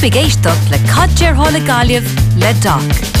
bigéisteach 0.00 0.70
le 0.70 0.78
cadéir 0.88 1.34
hála 1.40 1.60
galibh 1.60 2.08
le 2.40 2.52
doc. 2.62 3.15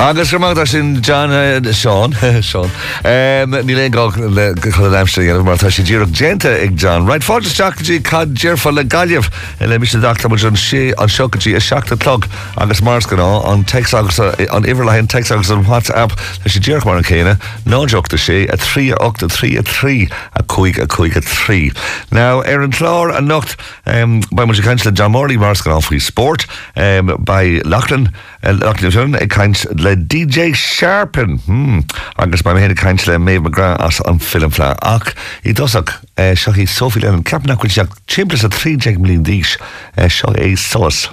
Andersgemaakt 0.00 0.58
als 0.58 0.72
in 0.72 0.98
John, 1.00 1.30
uh, 1.30 1.72
Sean, 1.72 2.14
Sean. 2.40 2.70
Um, 3.06 3.50
niet 3.50 3.76
alleen 3.76 3.96
ook 3.96 4.12
gaan 4.12 4.90
de 4.90 4.96
Amsterdam, 4.96 5.44
maar 5.44 5.64
als 5.64 5.76
je 5.76 6.00
ook 6.00 6.08
gente 6.12 6.70
John. 6.74 7.06
Right, 7.06 7.24
voor 7.24 7.40
de 7.40 7.48
zakje 7.48 8.00
kan 8.00 8.30
je 8.32 8.56
van 8.56 8.74
de 8.74 8.84
galjev. 8.88 9.26
En 9.58 9.68
dan 9.68 9.82
is 9.82 9.90
de 9.90 9.98
dag 9.98 10.16
dat 10.16 10.30
we 10.30 10.38
zo'n 10.38 10.56
zee 10.56 10.98
aan 10.98 11.08
zoekje 11.08 11.50
is 11.50 11.66
zak 11.66 11.86
de 11.86 11.96
klok. 11.96 12.24
Agus 12.54 12.80
Mars 12.80 13.06
on 13.06 13.18
al, 13.18 13.46
aan 13.46 13.64
tekst 13.64 13.94
aan 13.94 15.06
tekst 15.06 15.30
WhatsApp. 15.62 16.20
Als 16.42 16.52
je 16.52 16.80
maar 16.84 16.96
een 16.96 17.02
kene, 17.02 17.36
no 17.64 17.84
joke 17.84 18.08
de 18.08 18.16
zee, 18.16 18.52
a 18.52 18.56
3 18.56 19.02
a 19.02 19.10
three, 19.10 19.26
3 19.26 19.58
a 19.58 19.62
3, 19.62 20.08
a 20.40 20.42
quick, 20.46 20.78
a 20.80 20.86
quick, 20.86 21.16
a 21.16 21.20
3. 21.20 21.72
Now, 22.08 22.44
Aaron 22.44 22.70
Klaar, 22.70 23.16
een 23.16 23.26
nacht, 23.26 23.54
um, 23.84 24.20
bij 24.28 24.46
muzikantje 24.46 24.90
John 24.92 25.10
Morley 25.10 25.36
Mars 25.36 25.60
gaan 25.60 25.72
al 25.72 25.80
free 25.80 26.00
sport, 26.00 26.46
um, 26.74 27.16
bij 27.18 27.62
Lachlan. 27.62 28.08
Lachlan 28.42 29.14
ag 29.20 29.28
kaint 29.28 29.66
le 29.76 29.96
DJ 29.96 30.54
Sharpen 30.54 31.40
hmm. 31.44 31.82
agus 32.16 32.42
ba 32.42 32.54
héna 32.56 32.74
kaint 32.74 33.04
le 33.06 33.18
mé 33.20 33.36
gra 33.50 33.74
as 33.76 34.00
an 34.08 34.18
filmfla 34.18 34.72
ach 34.80 35.12
í 35.44 35.52
dosach 35.52 35.98
eh, 36.16 36.32
seo 36.32 36.56
hí 36.56 36.64
sofi 36.64 37.04
le 37.04 37.12
an 37.12 37.22
capna 37.22 37.58
chuil 37.60 37.76
seach 37.76 37.92
timpmpla 38.08 38.48
a 38.48 38.52
3 38.56 38.96
mlín 38.96 39.24
díis 39.28 39.58
eh, 39.96 40.08
seo 40.08 40.32
é 40.32 40.56
solas. 40.56 41.10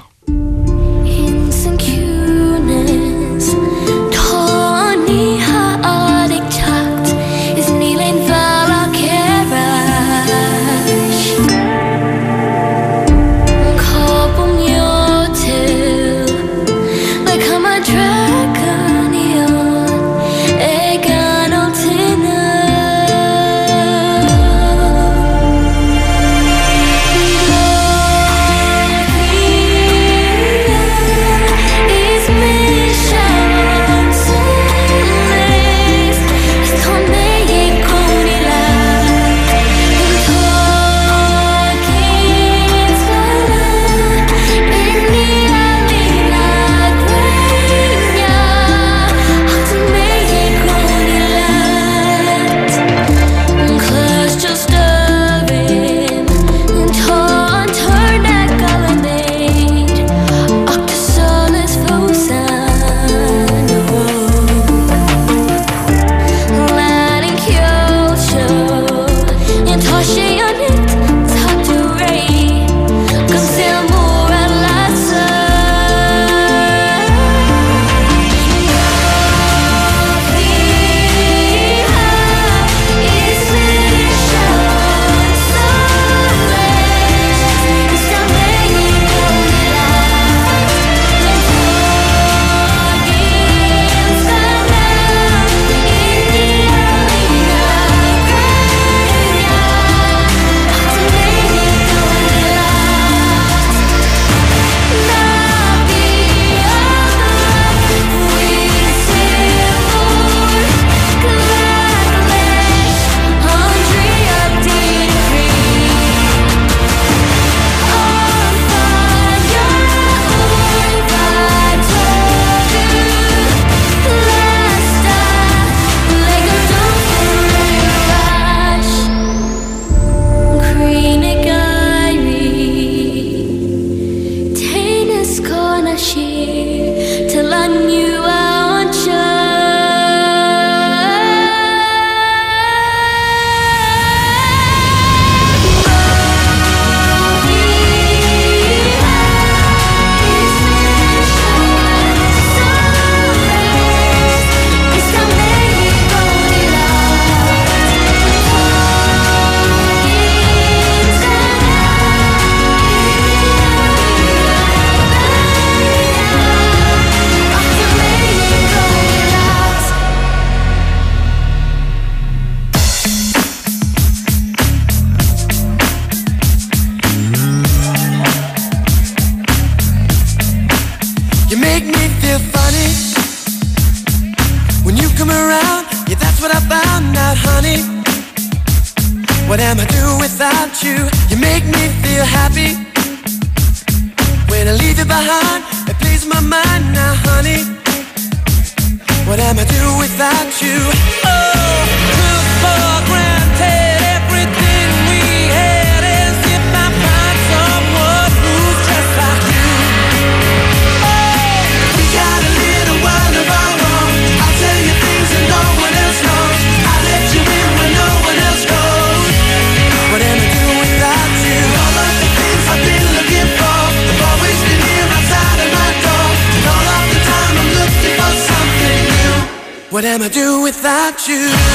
Without 231.07 231.27
you? 231.30 231.67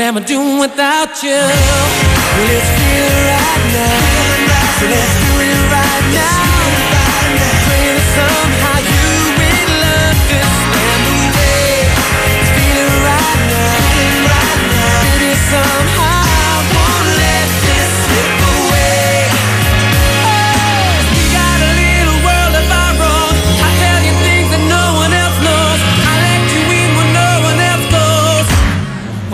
Am 0.00 0.16
I 0.16 0.20
doing 0.20 0.58
without 0.58 1.22
you? 1.22 1.30
Let's 1.30 2.70
feel 2.76 3.10
right 3.32 3.64
now. 3.72 4.80
So 4.80 4.86
let's 4.86 5.25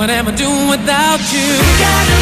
What 0.02 0.10
am 0.10 0.26
I 0.26 0.32
doing 0.32 0.68
without 0.68 1.20
you? 1.32 2.21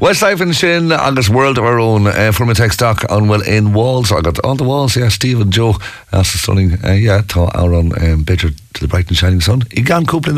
Westlife 0.00 0.54
sin 0.54 0.92
agus 0.92 1.28
World 1.28 1.58
of 1.58 1.64
Our 1.64 1.78
Own 1.78 2.06
uh, 2.06 2.32
from 2.32 2.48
a 2.48 2.54
tech 2.54 2.72
stock 2.72 3.04
on 3.10 3.28
well 3.28 3.42
in 3.42 3.74
walls. 3.74 4.10
I 4.10 4.22
got 4.22 4.42
on 4.42 4.56
the 4.56 4.64
walls, 4.64 4.96
yeah, 4.96 5.10
Steve 5.10 5.42
and 5.42 5.52
Joe. 5.52 5.74
That's 6.10 6.32
the 6.32 6.38
stunning, 6.38 6.82
uh, 6.82 6.92
yeah, 6.92 7.20
tá 7.20 7.54
our 7.54 7.74
on 7.74 7.92
um, 8.02 8.22
better 8.22 8.48
to 8.48 8.80
the 8.80 8.88
bright 8.88 9.08
and 9.08 9.16
shining 9.18 9.42
sun. 9.42 9.62
I 9.76 9.82
gan 9.82 10.06
cúpla. 10.06 10.32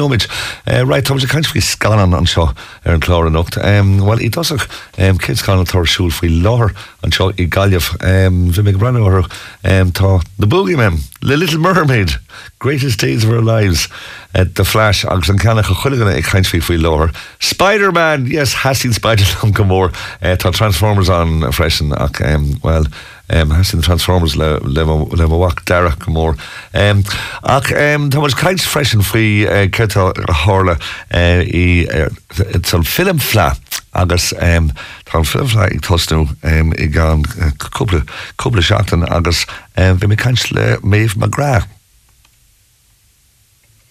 Uh, 0.67 0.85
right, 0.85 1.05
Thomas, 1.05 1.23
a 1.23 1.29
kind 1.29 1.47
of 1.47 1.53
scanan 1.53 2.13
an 2.19 2.25
seo 2.25 2.49
ar 2.85 2.95
an 2.95 3.01
chlár. 3.01 3.29
Um, 3.65 3.99
well, 4.05 4.19
i 4.19 4.29
dosach 4.29 4.69
um, 4.99 5.17
kids 5.19 5.43
gan 5.43 5.65
tar 5.65 5.85
siúl 5.85 6.11
fwy 6.11 6.43
láhar 6.43 6.75
an 7.03 7.13
seo 7.13 7.33
i 7.37 7.47
galliaf. 7.47 7.93
Um, 8.01 8.53
vi 8.53 8.63
mig 8.63 8.79
brenn 8.79 8.97
or 8.97 9.25
um, 9.65 9.93
tá 9.93 10.23
The 10.39 10.47
Boogeyman, 10.47 11.01
The 11.21 11.37
Little 11.37 11.59
Mermaid, 11.59 12.19
Greatest 12.59 13.01
Days 13.01 13.25
of 13.25 13.31
Our 13.31 13.43
Lives. 13.43 13.89
at 14.35 14.55
the 14.55 14.65
Flash 14.65 15.05
agus 15.05 15.29
an 15.29 15.39
canach 15.39 15.71
a 15.71 15.75
chuileganna 15.75 16.17
ag 16.17 16.25
chaint 16.25 16.47
fao 16.47 16.77
láhar. 16.77 17.15
Spider-Man, 17.39 18.27
yes, 18.27 18.55
hasín 18.55 18.93
Spider-Man 18.95 19.53
go 19.57 19.65
mór 19.65 19.93
uh, 20.23 20.37
tá 20.37 20.53
Transformers 20.53 21.09
an 21.09 21.43
freisin 21.53 21.93
ach 21.93 22.21
um, 22.23 22.57
well 22.63 22.87
um, 23.29 23.51
hasín 23.51 23.83
Transformers 23.83 24.37
le 24.37 24.59
le 24.61 24.85
le 24.85 25.29
bhhaach 25.29 25.65
deire 25.65 25.95
go 25.99 26.13
mór. 26.13 26.39
Um, 26.73 27.05
ach 27.43 27.73
um, 27.73 28.09
tá 28.11 28.21
mar 28.21 28.31
caiint 28.31 28.65
freisin 28.65 29.05
faoi 29.05 29.45
uh, 29.47 29.67
cetá 29.69 30.13
a 30.17 30.33
hála 30.45 30.79
uh, 31.13 31.43
i 31.45 31.87
uh, 31.93 32.83
film 32.83 33.19
fla. 33.19 33.53
Agus 33.93 34.33
um, 34.33 34.71
tá 35.05 35.19
an 35.19 35.25
filmfle 35.29 35.69
ag 35.69 35.81
tosnú 35.85 36.25
um, 36.25 36.73
i 36.81 36.89
gan 36.89 37.21
uh, 37.37 37.53
cúpla 37.77 38.03
cúpla 38.41 38.65
seachtain 38.65 39.05
agus 39.05 39.45
um, 39.77 40.01
bhí 40.01 40.09
mé 40.09 40.17
caiint 40.17 40.51
le 40.57 40.79
méh 40.83 41.13
mar 41.17 41.29
gra. 41.33 41.61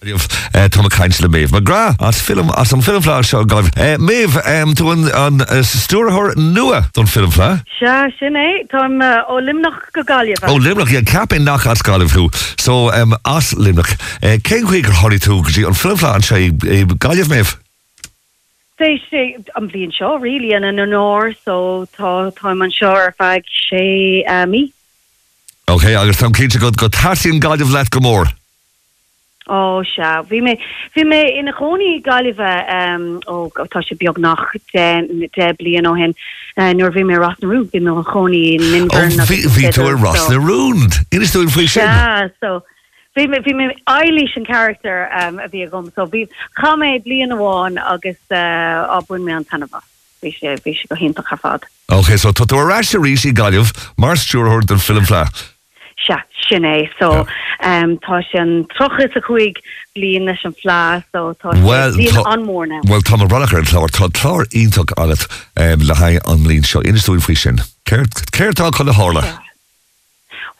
Tá 0.02 0.82
kaint 0.90 1.20
le 1.22 1.28
méh 1.30 1.46
gra 1.62 1.94
as 2.02 2.20
film 2.20 2.50
as 2.58 2.72
an 2.74 2.82
filmfla 2.82 3.22
seo 3.22 3.44
gaibh. 3.46 3.70
Méh 4.02 4.26
tú 4.74 4.90
an 4.90 5.38
stúrthir 5.62 6.34
nua 6.36 6.82
don 6.94 7.06
filmfla? 7.06 7.62
Se 7.78 8.10
sin 8.18 8.34
é 8.34 8.66
Tá 8.66 8.82
ó 9.30 9.38
limnach 9.38 9.86
go 9.94 10.02
galh 10.02 10.34
ó 10.42 10.58
limnach 10.58 10.90
a 10.98 11.02
capin 11.06 11.44
nach 11.44 11.66
as 11.66 11.82
galibhú, 11.82 12.26
so 12.58 12.90
um, 12.90 13.14
as 13.24 13.54
limnach. 13.54 13.94
Cé 14.20 14.66
chuig 14.66 14.82
gur 14.82 14.98
choí 14.98 15.22
tú 15.22 15.42
gotí 15.46 15.62
an 15.62 15.78
filmfla 15.78 16.16
an 16.18 16.26
sé 16.26 16.50
galh 16.98 17.28
méh? 17.30 17.62
Sé 18.78 18.92
sé 19.08 19.22
an 19.56 19.68
blion 19.68 19.92
seo 19.92 20.18
ri 20.20 20.52
an 20.54 20.64
an 20.64 20.78
an 20.78 20.90
nóir 20.90 21.34
so 21.44 21.86
tá 21.96 22.30
tá 22.36 22.52
an 22.52 22.70
seo 22.70 22.92
ar 22.92 23.12
feig 23.18 23.44
sé 23.70 24.24
uh, 24.26 24.46
mí 24.46 24.70
Ok, 25.70 25.84
agus 25.94 26.18
tam 26.18 26.32
cinnte 26.34 26.58
go 26.58 26.70
go 26.70 26.88
tasín 26.88 27.40
galibh 27.40 27.72
leit 27.72 27.90
go 27.90 28.00
mór. 28.00 28.28
ó 29.48 29.82
se 29.84 30.10
bhí 30.30 30.40
mé 30.40 30.54
bhí 30.94 31.04
mé 31.04 31.20
ina 31.38 31.52
choní 31.52 32.00
galibh 32.02 32.40
um, 32.40 33.20
ó 33.26 33.50
tá 33.70 33.82
sé 33.82 33.96
beag 33.98 34.18
nach 34.18 34.52
de 34.72 35.28
de 35.36 35.52
blian 35.58 35.86
ó 35.86 35.94
hen 35.98 36.14
uh, 36.56 36.72
nuair 36.72 36.92
bhí 36.94 37.04
mé 37.04 37.18
rasnarú 37.18 37.64
bhí 37.72 37.80
mé 37.80 37.90
choní 38.06 38.58
min 38.58 38.88
Ví 38.88 39.70
tú 39.74 39.90
Ross 39.90 40.28
na 40.30 40.36
rúnd. 40.38 40.94
Inas 41.10 41.32
tú 41.32 41.48
faoi 41.48 41.66
sin. 41.68 41.82
Yeah, 41.82 42.28
so 42.40 42.62
vi 43.14 43.26
me 43.26 43.38
vi 43.40 43.52
me 43.52 43.66
eilish 43.88 44.36
an 44.36 44.44
character 44.44 45.08
um, 45.20 45.38
a 45.38 45.48
vi 45.48 45.66
gom 45.66 45.90
so 45.94 46.06
vi 46.06 46.26
cha 46.60 46.74
mé 46.76 46.90
blian 47.04 47.34
aháin 47.36 47.78
agus 47.94 48.20
uh, 48.30 48.98
abun 48.98 49.24
me 49.24 49.32
an 49.32 49.44
tanfa 49.44 49.80
vi 50.22 50.32
sé 50.40 50.56
vi 50.64 50.74
se 50.74 50.86
go 50.88 50.96
hin 51.04 51.14
ar 51.24 51.38
fad 51.46 51.68
Ok, 51.92 52.16
so 52.16 52.32
tá 52.32 52.46
tú 52.48 52.56
ará 52.60 52.78
a 52.78 53.00
ríí 53.06 53.32
galibh 53.40 53.72
mar 53.98 54.16
stúrthir 54.16 54.64
den 54.66 54.78
filmfla. 54.78 55.26
se 56.06 56.16
sinné 56.48 56.88
so 56.98 57.10
um, 57.72 57.98
tá 58.06 58.22
sé 58.30 58.40
an 58.40 58.64
trochas 58.72 59.14
a 59.14 59.20
chuig 59.28 59.60
blian 59.94 60.24
leis 60.30 60.40
an 60.48 60.54
flá 60.62 60.80
so 61.12 61.34
tá 61.34 61.52
Well, 61.68 61.92
tá- 61.92 62.24
anmór 62.32 62.66
na 62.66 62.80
Well 62.88 63.02
tá 63.02 63.20
brachar 63.28 63.58
an 63.60 63.68
chlár 63.70 63.90
tá 63.92 64.08
chlár 64.08 64.48
ítach 64.64 64.96
agat 64.96 65.28
um, 65.60 65.80
le 65.86 65.94
haid 66.00 66.20
an 66.26 66.48
lín 66.48 66.64
seo 66.64 66.80
inistúil 66.82 67.20
faoi 67.20 67.36
sin. 67.36 67.60
Céirtá 67.84 68.72
chu 68.72 68.84
le 68.84 68.92
hála. 68.92 69.22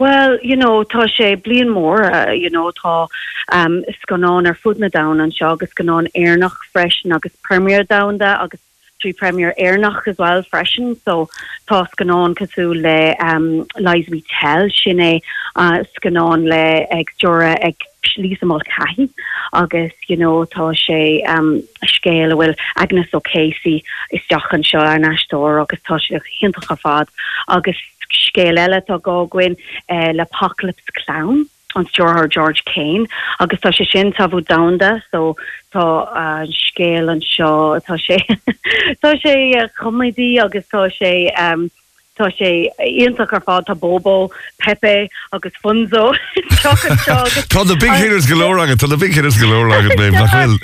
Well, 0.03 0.41
you 0.43 0.57
know, 0.57 0.83
tá 0.83 1.07
sé 1.07 1.37
blian 1.41 1.69
mór, 1.69 2.01
uh, 2.13 2.33
you 2.33 2.51
know, 2.51 2.73
tá 2.73 3.07
um, 3.53 3.85
is 3.87 3.95
gan 4.09 4.25
an 4.25 4.49
ar 4.49 4.57
fud 4.63 4.81
na 4.81 4.89
da 4.89 5.05
an 5.13 5.31
seo 5.31 5.53
agus 5.53 5.73
gan 5.75 5.93
an 5.97 6.09
airnach 6.23 6.57
freisin 6.75 7.15
agus 7.15 7.37
premier 7.45 7.85
damda 7.85 8.33
agus 8.43 8.59
trí 9.05 9.17
premier 9.17 9.55
airnach 9.57 10.09
as 10.09 10.19
well 10.19 10.43
freisin, 10.43 10.99
so 11.05 11.29
tá 11.69 11.87
gan 11.97 12.11
an 12.11 12.35
cosú 12.35 12.75
le 12.75 13.15
um, 13.21 13.47
leis 13.79 14.11
vi 14.11 14.25
tell 14.41 14.67
sinné 14.81 15.21
uh, 15.55 15.85
gan 16.01 16.17
an 16.17 16.49
le 16.55 16.65
ag 16.99 17.15
jora 17.23 17.55
ag 17.71 17.87
lísamá 18.19 18.59
cahi 18.73 19.09
agus 19.53 19.93
you 20.09 20.17
know 20.17 20.45
tá 20.57 20.73
sé 20.83 21.01
um, 21.29 21.63
scéil 21.95 22.35
bhfuil 22.35 22.59
Agnes 22.75 23.15
ó 23.15 23.23
Casey 23.33 23.85
is 24.11 24.27
deachan 24.35 24.67
seo 24.67 24.83
ar 24.83 24.99
nastóir 25.07 25.63
agus 25.63 25.87
tá 25.87 26.03
sé 26.03 26.25
hintacha 26.43 26.81
fad 26.89 27.19
agus 27.47 27.89
scéil 28.13 28.61
eile 28.61 28.81
tá 28.87 29.01
gágwin 29.01 29.57
uh, 29.89 30.13
le 30.13 30.23
apocalypse 30.29 30.95
clown 31.01 31.47
an 31.75 31.87
George 31.93 32.33
George 32.35 32.65
Kane. 32.65 33.07
Agus 33.41 33.61
tá 33.61 33.73
sé 33.73 33.87
sin 33.91 34.13
tá 34.13 34.29
bhú 34.29 34.41
damda 34.45 35.03
so 35.11 35.37
tá 35.73 35.85
uh, 36.09 36.47
scéil 36.47 37.11
an 37.11 37.21
seo 37.21 37.81
tá 37.81 37.97
sé 37.97 38.21
tá 39.03 39.17
sé 39.21 39.35
uh, 39.57 39.69
comedí 39.79 40.39
agus 40.39 40.69
tá 40.69 40.89
sé 40.93 41.33
um, 41.39 41.71
tá 42.19 42.29
sé 42.37 42.51
ionach 42.87 43.33
ar 43.33 43.41
fád 43.47 43.67
tá 43.69 43.75
bobo 43.79 44.31
pepe 44.59 45.09
agus 45.33 45.53
funzo 45.65 46.13
Tá 46.63 47.65
the 47.71 47.77
big 47.81 47.93
hitters 47.93 48.27
galore 48.27 48.59
agad 48.61 48.79
tá 48.79 48.89
the 48.89 48.97
big 48.97 49.13
hitters 49.13 49.39
galore 49.41 49.73
agad 49.73 49.99
mé 49.99 50.11
nach 50.13 50.31
bhfuil. 50.31 50.59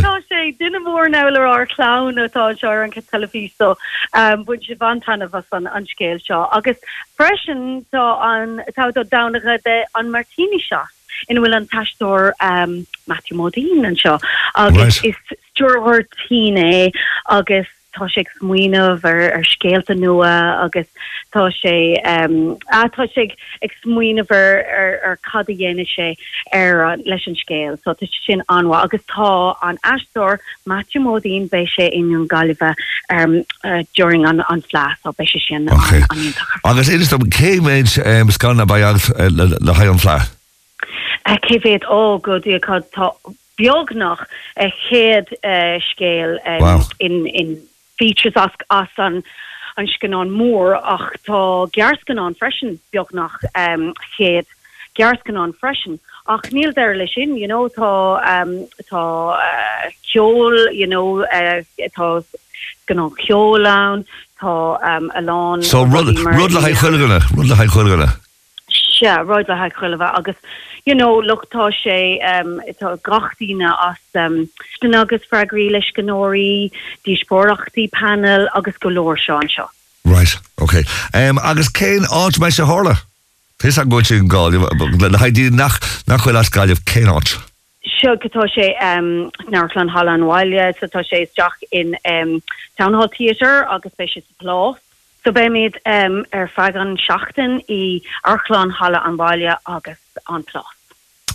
Tá 0.00 0.14
sé 0.30 0.56
duine 0.58 0.80
mór 0.86 1.12
náir 1.12 1.38
ar 1.42 1.66
clown 1.74 2.20
atá 2.24 2.48
seo 2.58 2.74
an 2.84 2.92
ce 2.96 3.04
televí 3.12 3.44
so 3.58 3.76
um, 4.14 4.44
bud 4.44 4.64
se 4.64 4.74
vantanna 4.74 5.30
was 5.32 5.44
an 5.52 5.68
anscéil 5.80 6.20
seo 6.26 6.42
agus 6.58 6.76
freisin 7.18 7.84
tá 7.92 8.06
an 8.32 8.60
tá 8.76 8.90
danacha 9.14 9.62
de 9.62 9.78
an 9.94 10.10
Martini 10.10 10.60
shot. 10.68 10.92
in 11.28 11.38
bhfuil 11.40 11.56
an 11.56 11.66
taistor 11.72 12.32
um, 12.40 12.86
Matthew 13.06 13.36
Modine 13.38 13.86
an 13.86 13.96
seo 13.96 14.18
agus 14.54 15.02
Right. 15.02 15.14
is 15.14 15.38
stúrtí 15.56 16.42
é 16.52 16.92
agus 17.28 17.66
tá 17.96 18.06
sé 18.12 18.24
smuoineh 18.36 19.04
ar 19.10 19.20
ar 19.38 19.44
scéalta 19.48 19.96
nua 19.96 20.32
agus 20.64 20.86
tá 21.34 21.46
sé 21.58 21.74
um, 22.04 22.56
atá 22.80 23.06
sé 23.14 23.24
ag 23.64 23.72
smuoineh 23.82 24.26
ar 24.30 24.60
ar, 24.80 24.92
ar 25.10 25.16
cad 25.30 25.48
dhéine 25.48 25.86
sé 25.88 26.08
ar 26.52 26.84
uh, 26.86 26.96
leis 27.06 27.26
an 27.26 27.36
scéal, 27.40 27.78
so 27.82 27.94
tu 27.94 28.06
sin 28.26 28.42
anha 28.48 28.82
agus 28.84 29.02
tá 29.14 29.56
an 29.62 29.78
astor 29.84 30.38
Matthew 30.66 31.00
módín 31.00 31.48
bei 31.50 31.64
sé 31.74 31.88
in 31.90 32.14
an 32.14 32.28
galibh 32.28 32.62
um, 33.10 33.42
uh, 33.64 33.82
during 33.94 34.24
an 34.26 34.44
an 34.50 34.62
flas 34.70 34.98
ó 35.04 35.14
bei 35.16 35.24
sé 35.24 35.40
sin 35.48 35.68
Okay. 35.72 36.02
an, 36.10 36.18
an, 36.18 36.26
an 36.26 36.70
Agus 36.70 36.88
idir 36.88 37.12
am 37.16 37.28
céméid 37.40 38.32
scanna 38.38 38.66
ba 38.66 38.76
le 38.76 39.72
ha 39.74 39.90
an 39.90 39.98
flá. 40.04 40.18
Kevéet 41.46 41.84
ó 41.86 42.20
go 42.22 42.38
die 42.38 42.58
kan 42.58 42.82
biog 43.58 43.94
nach 43.94 44.26
a 44.56 44.66
héad 44.88 45.30
uh, 45.42 45.78
scéil 45.90 46.38
um, 46.44 46.60
Wow. 46.60 46.80
in 46.98 47.26
in 47.26 47.68
features 47.98 48.36
as 48.36 48.50
as 48.70 48.88
an 48.98 49.22
an 49.76 49.86
sken 49.86 50.14
an 50.20 50.30
mór 50.30 50.76
ach 50.82 51.08
tá 51.28 51.40
gearsken 51.76 52.18
an 52.18 52.34
freschen 52.34 52.78
biog 52.92 53.12
nach 53.12 53.38
um, 53.54 53.92
héad 54.18 54.46
gearsken 54.98 55.36
an 55.36 55.52
freschen 55.52 55.98
ach 56.26 56.50
niel 56.52 56.72
der 56.72 56.94
lei 56.96 57.06
sin 57.14 57.36
you 57.36 57.48
know 57.48 57.68
tá 57.68 57.92
um, 58.34 58.52
tá 58.90 59.04
uh, 59.36 59.90
kol 60.12 60.56
you 60.72 60.86
know 60.86 61.22
uh, 61.24 61.62
tá 61.96 62.10
gan 62.86 63.02
an 63.06 63.10
kolaun 63.24 64.06
tá 64.40 64.54
um, 64.92 65.10
a 65.14 65.20
lá 65.20 65.40
So 65.62 65.84
rud 65.84 66.14
rud 66.18 66.52
le 66.52 66.60
ha 66.60 66.70
chuilgana, 66.84 67.20
rud 67.36 67.48
le 67.48 67.56
ha 67.56 67.66
chuilgana. 67.66 68.08
se 68.98 69.06
roiid 69.28 69.48
le 69.48 69.56
ha 69.56 69.68
chuileh 69.70 70.00
agus 70.18 70.36
you 70.86 70.94
know 70.94 71.20
lutá 71.20 71.68
sé 71.74 72.22
um, 72.22 72.60
tá 72.78 72.96
grachtíine 73.02 73.66
as 73.66 73.98
um, 74.14 74.48
den 74.80 74.94
agus 74.94 75.26
fragrí 75.30 75.68
leis 75.70 75.90
gannóí 75.92 76.70
dí 77.04 77.18
spórachtaí 77.18 77.90
panel 77.90 78.48
agus 78.54 78.78
go 78.78 78.88
leir 78.88 79.18
seán 79.18 79.50
seo. 79.50 79.66
Right, 80.06 80.38
okay. 80.62 80.84
Um, 81.12 81.38
agus 81.42 81.68
céin 81.74 82.06
áit 82.06 82.38
me 82.38 82.50
se 82.50 82.62
hála. 82.62 82.94
Tís 83.58 83.78
a 83.78 83.84
go 83.84 84.00
sin 84.02 84.28
gáil 84.28 84.54
le 84.54 85.18
haidí 85.18 85.50
nach 85.50 85.80
nach 86.06 86.22
chuil 86.22 86.38
as 86.38 86.50
gáilh 86.50 86.78
céin 86.86 87.10
áit. 87.10 87.34
Seo 87.98 88.14
gotá 88.14 88.46
sé 88.46 88.70
um, 88.78 89.32
Narlan 89.50 89.90
Hall 89.90 90.06
anháile 90.06 90.70
satá 90.78 91.02
sé 91.02 91.26
isteach 91.26 91.66
in 91.72 91.96
um, 92.06 92.40
Town 92.78 92.94
Hall 92.94 93.08
Theatre 93.08 93.66
agus 93.68 93.92
bei 93.98 94.06
sé 94.06 94.22
plá. 94.38 94.78
So 95.24 95.32
be 95.32 95.50
méid 95.50 95.82
um, 95.82 96.22
ar 96.30 96.46
fegan 96.46 96.94
seachtain 97.02 97.58
i 97.66 98.00
Archlan 98.22 98.70
Hall 98.70 98.94
anháile 98.94 99.58
agus 99.66 99.98
an 100.28 100.44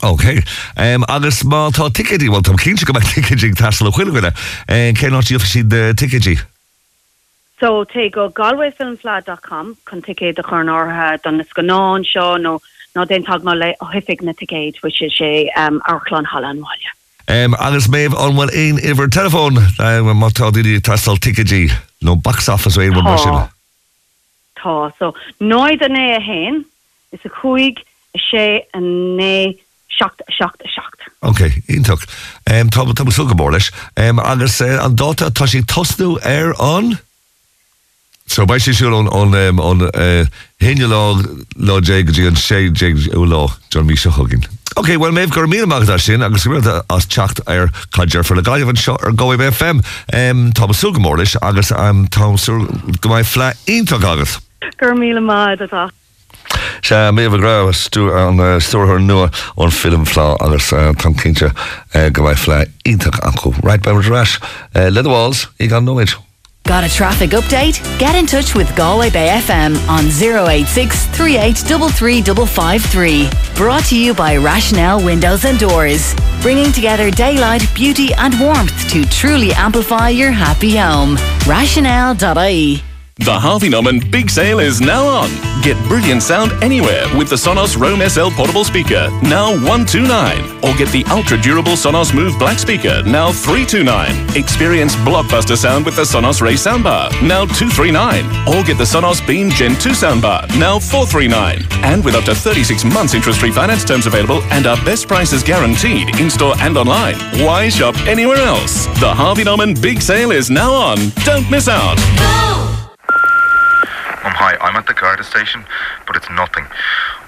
plá. 0.01 0.09
Ok, 0.09 0.25
um, 0.77 1.03
agus 1.07 1.43
má 1.43 1.69
tá 1.71 1.89
ticetí 1.89 2.29
bhil 2.29 2.41
tam 2.41 2.57
cín 2.57 2.75
go 2.85 2.99
ticetí 2.99 3.53
tas 3.55 3.81
le 3.81 3.91
chuilgana 3.91 4.33
cé 4.67 5.07
átíí 5.09 5.39
si 5.45 5.63
de 5.63 5.93
ticetí. 5.93 6.39
So 7.61 7.85
te 7.85 8.09
go 8.09 8.29
galwayfilmfla.com 8.29 9.77
kun 9.85 10.01
tiké 10.01 10.33
de 10.33 10.41
chun 10.41 10.67
áthe 10.67 11.21
don 11.23 11.39
is 11.39 11.53
go 11.53 11.61
ná 11.61 12.01
seo 12.01 12.37
nó 12.37 12.59
ná 12.95 13.05
den 13.07 13.23
tag 13.23 13.43
má 13.43 13.53
le 13.53 13.75
hifik 13.93 14.23
na 14.23 14.33
tikéid, 14.33 14.81
which 14.81 15.01
is 15.01 15.13
sé 15.13 15.47
um, 15.55 15.79
Archlan 15.85 16.25
Hallanwalja. 16.25 16.91
Um, 17.29 17.53
agus 17.53 17.87
méh 17.87 18.09
anhfuil 18.09 18.49
aon 18.49 18.81
iwwer 18.81 19.09
telefón 19.13 19.61
mátádíí 20.17 20.81
tastal 20.81 21.21
ticetí 21.21 21.69
nó 22.01 22.15
box 22.15 22.49
office 22.49 22.81
é 22.81 22.89
mar 22.89 23.19
sin. 23.19 23.37
Tá 24.57 24.91
so 24.97 25.13
nóid 25.39 25.81
a 25.85 25.89
né 25.89 26.17
a 26.17 26.19
hen 26.19 26.65
is 27.11 27.21
a 27.23 27.29
chuig 27.29 27.77
a 28.15 28.17
sé 28.17 28.65
a 28.73 28.79
né 28.79 29.55
Shocked, 29.97 30.23
shocked, 30.29 30.63
shocked. 30.65 31.01
Ok, 31.19 31.63
intok. 31.67 32.01
Um, 32.49 32.69
tá 32.69 32.81
tá 32.93 33.05
suga. 33.11 33.35
Um, 33.97 34.19
agus 34.19 34.61
uh, 34.61 34.79
an 34.83 34.95
dáta 34.95 35.29
tá 35.29 35.45
sé 35.45 35.61
tosnú 35.61 36.17
air 36.23 36.53
on. 36.59 36.97
So 38.25 38.45
bai 38.45 38.57
sé 38.59 38.71
siúr 38.71 38.95
on, 38.95 39.35
um, 39.35 39.59
on, 39.59 39.81
uh, 39.81 40.25
hinne 40.57 40.87
lo, 40.87 41.19
lo, 41.57 41.81
déag 41.81 42.09
dí 42.15 42.25
an 42.25 42.39
sé 42.39 42.71
déag 42.71 43.11
ú 43.13 43.27
John 43.69 43.85
Misha 43.85 44.09
Hugin. 44.09 44.47
Ok, 44.77 44.95
well 44.97 45.11
méh 45.11 45.27
gur 45.29 45.47
míle 45.47 45.67
mag 45.67 45.83
sin 45.99 46.23
agus 46.23 46.45
ri 46.47 46.57
as 46.89 47.05
techt 47.05 47.41
ar 47.45 47.67
cadjar 47.91 48.23
guy 48.23 48.41
gaihan 48.41 48.77
seo 48.77 48.95
ar 49.03 49.11
go 49.11 49.35
FM 49.35 49.83
um, 50.13 50.51
Tá 50.53 50.65
suga 50.71 51.03
Agas 51.03 51.35
agus 51.41 51.71
an 51.71 52.07
um, 52.17 52.91
my 53.05 53.23
flat 53.23 53.57
fle 53.57 53.75
intach 53.75 54.03
agus. 54.03 54.39
Gur 54.79 54.95
míle. 54.95 55.91
Se 56.81 56.95
mé 57.11 57.29
gra 57.29 57.71
stú 57.73 58.09
an 58.13 58.59
stoir 58.59 58.99
nua 58.99 59.29
ón 59.57 59.71
filmlá 59.71 60.35
agus 60.41 60.73
uh, 60.73 60.93
tan 60.97 61.13
cinnte 61.13 61.51
go 62.13 62.23
bhaid 62.23 62.37
fle 62.41 62.65
ítach 62.85 63.19
acu. 63.21 63.53
Right 63.63 63.81
by 63.81 63.91
ras 63.91 64.39
le 64.73 65.03
walls 65.03 65.47
í 65.59 65.67
gan 65.69 65.85
nóid. 65.85 66.15
Got 66.65 66.83
a 66.83 66.89
traffic 66.89 67.31
update? 67.31 67.81
Get 67.99 68.15
in 68.15 68.27
touch 68.27 68.53
with 68.55 68.73
Galway 68.75 69.09
Bay 69.09 69.29
FM 69.41 69.75
on 69.89 70.05
086 70.05 71.07
3833553. 71.07 73.55
Brought 73.55 73.83
to 73.85 73.97
you 73.99 74.13
by 74.13 74.37
Rationale 74.37 75.03
Windows 75.03 75.43
and 75.45 75.57
Doors. 75.59 76.13
Bringing 76.41 76.71
together 76.71 77.09
daylight, 77.11 77.63
beauty, 77.75 78.13
and 78.13 78.39
warmth 78.39 78.89
to 78.89 79.03
truly 79.05 79.51
amplify 79.53 80.09
your 80.09 80.31
happy 80.31 80.77
home. 80.77 81.17
Rationale.ie. 81.45 82.83
The 83.23 83.39
Harvey 83.39 83.69
Norman 83.69 83.99
big 84.09 84.31
sale 84.31 84.57
is 84.57 84.81
now 84.81 85.05
on. 85.05 85.29
Get 85.61 85.77
brilliant 85.87 86.23
sound 86.23 86.51
anywhere 86.63 87.05
with 87.15 87.29
the 87.29 87.35
Sonos 87.35 87.77
Roam 87.77 88.01
SL 88.01 88.31
portable 88.35 88.65
speaker, 88.65 89.11
now 89.21 89.51
129. 89.61 90.41
Or 90.65 90.73
get 90.75 90.89
the 90.89 91.05
ultra 91.11 91.39
durable 91.39 91.73
Sonos 91.73 92.15
Move 92.15 92.33
Black 92.39 92.57
speaker, 92.57 93.03
now 93.05 93.31
329. 93.31 94.35
Experience 94.35 94.95
blockbuster 95.05 95.55
sound 95.55 95.85
with 95.85 95.95
the 95.95 96.01
Sonos 96.01 96.41
Ray 96.41 96.55
soundbar, 96.55 97.11
now 97.21 97.45
239. 97.45 98.25
Or 98.49 98.65
get 98.65 98.79
the 98.79 98.89
Sonos 98.89 99.21
Beam 99.27 99.51
Gen 99.51 99.75
2 99.75 99.89
soundbar, 99.89 100.49
now 100.57 100.79
439. 100.79 101.61
And 101.85 102.03
with 102.03 102.15
up 102.15 102.23
to 102.23 102.33
36 102.33 102.85
months 102.85 103.13
interest-free 103.13 103.51
finance 103.51 103.85
terms 103.85 104.07
available 104.07 104.41
and 104.49 104.65
our 104.65 104.77
best 104.83 105.07
prices 105.07 105.43
guaranteed 105.43 106.19
in-store 106.19 106.55
and 106.57 106.75
online. 106.75 107.19
Why 107.45 107.69
shop 107.69 107.95
anywhere 108.07 108.41
else? 108.41 108.87
The 108.99 109.13
Harvey 109.13 109.43
Norman 109.43 109.75
big 109.79 110.01
sale 110.01 110.31
is 110.31 110.49
now 110.49 110.73
on. 110.73 110.97
Don't 111.23 111.47
miss 111.51 111.67
out. 111.67 111.99
Um, 114.23 114.33
hi, 114.33 114.55
I'm 114.61 114.75
at 114.75 114.85
the 114.85 114.93
Garda 114.93 115.23
station, 115.23 115.65
but 116.05 116.15
it's 116.15 116.29
nothing. 116.29 116.65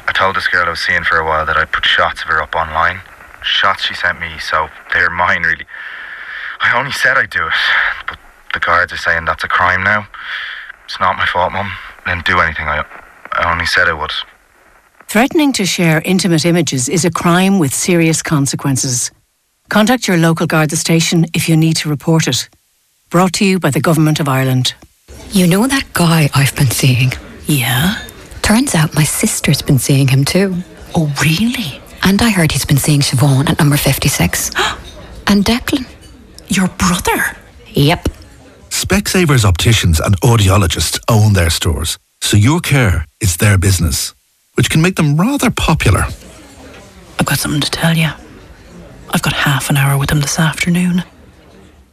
I 0.07 0.11
told 0.11 0.35
this 0.35 0.47
girl 0.47 0.67
I 0.67 0.69
was 0.69 0.79
seeing 0.79 1.03
for 1.03 1.17
a 1.17 1.25
while 1.25 1.43
that 1.45 1.57
I'd 1.57 1.71
put 1.71 1.85
shots 1.85 2.21
of 2.21 2.27
her 2.27 2.39
up 2.39 2.53
online. 2.55 3.01
Shots 3.41 3.83
she 3.83 3.95
sent 3.95 4.21
me, 4.21 4.37
so 4.37 4.69
they're 4.93 5.09
mine, 5.23 5.41
really. 5.41 5.65
I 6.61 6.77
only 6.77 6.91
said 6.91 7.17
I'd 7.17 7.31
do 7.31 7.47
it, 7.47 7.53
but 8.07 8.19
the 8.53 8.59
guards 8.59 8.93
are 8.93 8.97
saying 8.97 9.25
that's 9.25 9.43
a 9.43 9.47
crime 9.47 9.83
now. 9.83 10.07
It's 10.85 10.99
not 10.99 11.17
my 11.17 11.25
fault, 11.25 11.51
Mum. 11.51 11.71
I 12.05 12.13
didn't 12.13 12.27
do 12.27 12.39
anything. 12.39 12.67
I, 12.67 12.85
I 13.31 13.51
only 13.51 13.65
said 13.65 13.87
I 13.87 13.93
would. 13.93 14.11
Threatening 15.07 15.51
to 15.53 15.65
share 15.65 16.01
intimate 16.05 16.45
images 16.45 16.89
is 16.89 17.05
a 17.05 17.11
crime 17.11 17.57
with 17.57 17.73
serious 17.73 18.21
consequences. 18.21 19.11
Contact 19.69 20.07
your 20.07 20.17
local 20.17 20.45
Garda 20.45 20.75
station 20.75 21.25
if 21.33 21.49
you 21.49 21.57
need 21.57 21.77
to 21.77 21.89
report 21.89 22.27
it. 22.27 22.49
Brought 23.09 23.33
to 23.33 23.45
you 23.45 23.59
by 23.59 23.71
the 23.71 23.81
Government 23.81 24.19
of 24.19 24.27
Ireland. 24.27 24.75
You 25.31 25.47
know 25.47 25.67
that 25.67 25.85
guy 25.93 26.29
I've 26.33 26.55
been 26.55 26.69
seeing? 26.71 27.11
Yeah? 27.47 27.95
Turns 28.41 28.75
out 28.75 28.93
my 28.93 29.03
sister's 29.03 29.61
been 29.61 29.79
seeing 29.79 30.07
him 30.07 30.25
too. 30.25 30.55
Oh, 30.95 31.13
really? 31.21 31.81
And 32.03 32.21
I 32.21 32.29
heard 32.29 32.51
he's 32.51 32.65
been 32.65 32.77
seeing 32.77 33.01
Siobhan 33.01 33.49
at 33.49 33.59
number 33.59 33.77
56. 33.77 34.49
and 35.27 35.43
Declan. 35.43 35.85
Your 36.49 36.67
brother? 36.67 37.37
Yep. 37.73 38.09
Specsavers 38.69 39.45
opticians 39.45 39.99
and 39.99 40.19
audiologists 40.21 40.99
own 41.09 41.33
their 41.33 41.49
stores, 41.49 41.97
so 42.21 42.37
your 42.37 42.59
care 42.59 43.05
is 43.21 43.37
their 43.37 43.57
business, 43.57 44.13
which 44.55 44.69
can 44.69 44.81
make 44.81 44.95
them 44.97 45.17
rather 45.17 45.49
popular. 45.49 46.05
I've 47.19 47.25
got 47.25 47.39
something 47.39 47.61
to 47.61 47.71
tell 47.71 47.95
you. 47.95 48.09
I've 49.09 49.21
got 49.21 49.33
half 49.33 49.69
an 49.69 49.77
hour 49.77 49.97
with 49.97 50.11
him 50.11 50.19
this 50.19 50.39
afternoon. 50.39 51.03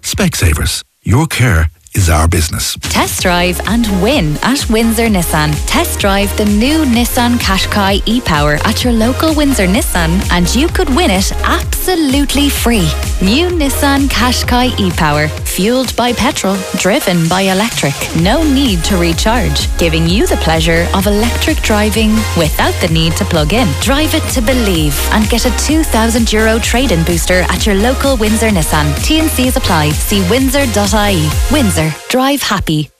Specsavers, 0.03 0.83
your 1.03 1.27
care 1.27 1.71
is 1.95 2.09
our 2.09 2.29
business. 2.29 2.77
Test 2.83 3.23
drive 3.23 3.61
and 3.67 3.85
win 4.03 4.37
at 4.43 4.65
Windsor 4.71 5.09
Nissan. 5.09 5.53
Test 5.67 5.99
drive 5.99 6.35
the 6.37 6.45
new 6.45 6.85
Nissan 6.85 7.37
Qashqai 7.39 8.03
e-Power 8.07 8.59
at 8.65 8.85
your 8.85 8.93
local 8.93 9.35
Windsor 9.35 9.67
Nissan 9.67 10.21
and 10.31 10.55
you 10.55 10.69
could 10.69 10.89
win 10.91 11.11
it 11.11 11.33
absolutely 11.43 12.49
free. 12.49 12.89
New 13.21 13.49
Nissan 13.49 14.07
Qashqai 14.09 14.79
e-Power, 14.79 15.29
fueled 15.29 15.95
by 15.97 16.13
petrol, 16.13 16.57
driven 16.77 17.29
by 17.29 17.43
electric. 17.43 17.95
No 18.23 18.43
need 18.43 18.85
to 18.85 18.97
recharge, 18.97 19.77
giving 19.77 20.07
you 20.07 20.27
the 20.27 20.37
pleasure 20.37 20.87
of 20.95 21.07
electric 21.07 21.59
driving 21.59 22.15
without 22.37 22.75
the 22.81 22.89
need 22.93 23.15
to 23.17 23.25
plug 23.25 23.53
in. 23.53 23.69
Drive 23.81 24.15
it 24.15 24.27
to 24.35 24.41
believe 24.41 24.95
and 25.13 25.29
get 25.29 25.45
a 25.45 25.57
2000 25.59 26.33
euro 26.33 26.59
trade-in 26.61 27.05
booster 27.05 27.41
at 27.51 27.67
your 27.67 27.75
local 27.75 28.17
Windsor 28.17 28.51
Nissan. 28.51 28.87
T&Cs 29.05 29.57
apply. 29.57 29.91
See 29.91 30.23
windsor.ie. 30.31 31.29
Windsor. 31.51 31.80
Drive 32.09 32.43
happy. 32.43 32.91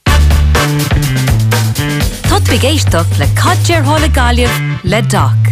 Bigéisteach 2.51 3.07
le 3.21 3.29
le 4.83 5.03
doc. 5.03 5.50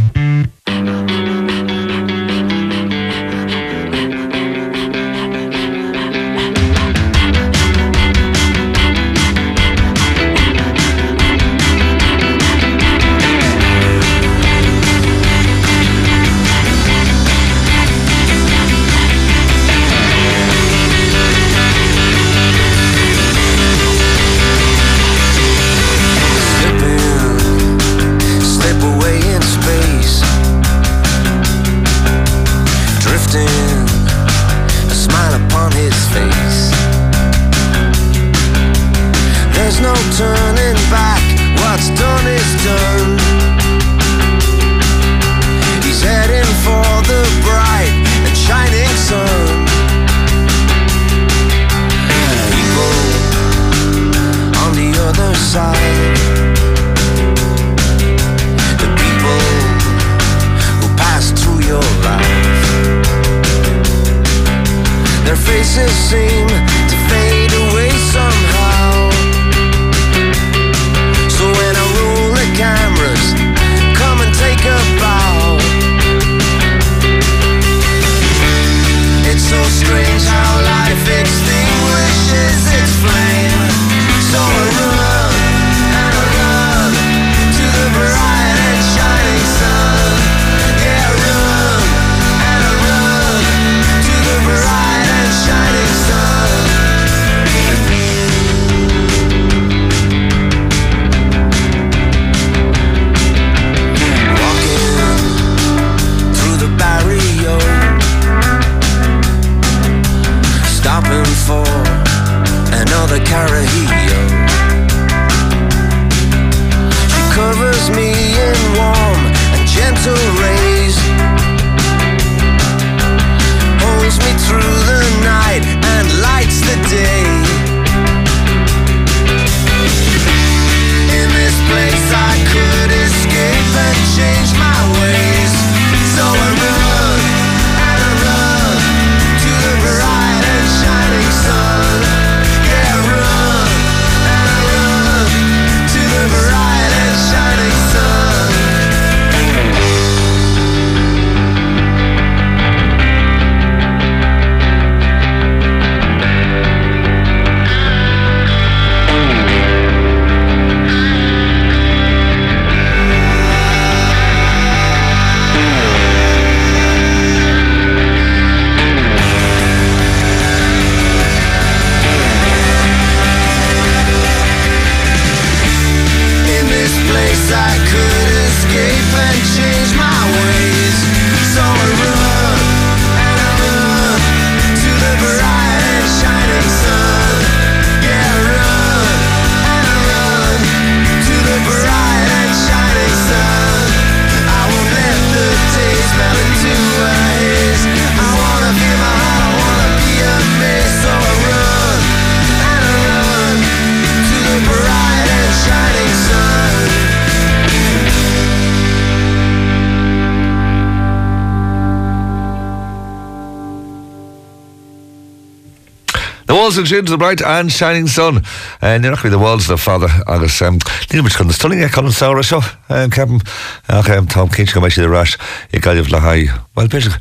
The 216.79 216.83
walls 216.83 216.93
and 216.93 217.09
the 217.09 217.19
bright 217.19 217.43
and 217.43 217.73
shining 217.73 218.07
sun. 218.07 218.45
And 218.81 219.03
you're 219.03 219.11
not 219.11 219.21
going 219.21 219.33
to 219.33 219.37
be 219.37 219.37
the 219.37 219.38
walls 219.41 219.69
of 219.69 219.79
the 219.79 219.83
father. 219.83 220.07
Agus, 220.29 220.62
um, 220.62 220.79
Níl 220.79 221.25
much 221.25 221.35
chun 221.35 221.51
stunning 221.51 221.83
ag 221.83 221.91
chun 221.91 222.05
saoire 222.05 222.45
seo, 222.45 222.62
Captain. 223.11 223.41
Ach, 223.88 224.09
um, 224.11 224.29
Tom 224.29 224.49
Kinch 224.49 224.73
go 224.73 224.81
meisi 224.81 225.03
the 225.03 225.09
rash. 225.09 225.37
I 225.73 225.79
gaibh 225.79 226.09
le 226.09 226.21
hai. 226.21 226.47
Well, 226.77 226.87
beidir, 226.87 227.19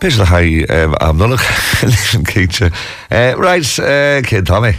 beidir 0.00 0.18
le 0.18 0.24
hai 0.24 0.64
um, 0.64 0.96
am 1.00 1.18
nulach. 1.18 1.82
Listen, 1.84 2.24
Kinch. 2.24 2.62
Uh, 2.62 3.38
right, 3.38 3.78
uh, 3.78 4.22
kid 4.26 4.44
Tommy. 4.44 4.74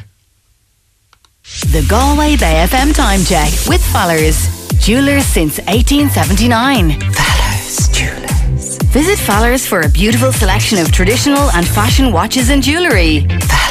The 1.71 1.85
Galway 1.87 2.35
Bay 2.35 2.67
FM 2.67 2.93
time 2.93 3.23
check 3.23 3.53
with 3.65 3.81
Fallers. 3.93 4.43
Jewelers 4.81 5.25
since 5.25 5.59
1879. 5.59 6.99
Fallers 6.99 7.93
Jewelers. 7.93 8.77
Visit 8.91 9.19
Fallers 9.19 9.65
for 9.65 9.83
a 9.83 9.89
beautiful 9.89 10.33
selection 10.33 10.79
of 10.79 10.91
traditional 10.91 11.49
and 11.51 11.65
fashion 11.65 12.11
watches 12.11 12.49
and 12.49 12.61
jewellery. 12.61 13.21
Fallers 13.21 13.66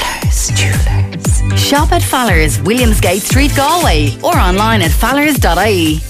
Shop 1.56 1.92
at 1.92 2.02
Fallers, 2.02 2.58
Williamsgate 2.64 3.22
Street, 3.22 3.52
Galway, 3.56 4.16
or 4.22 4.36
online 4.36 4.82
at 4.82 4.90
fallers.ie. 4.90 6.00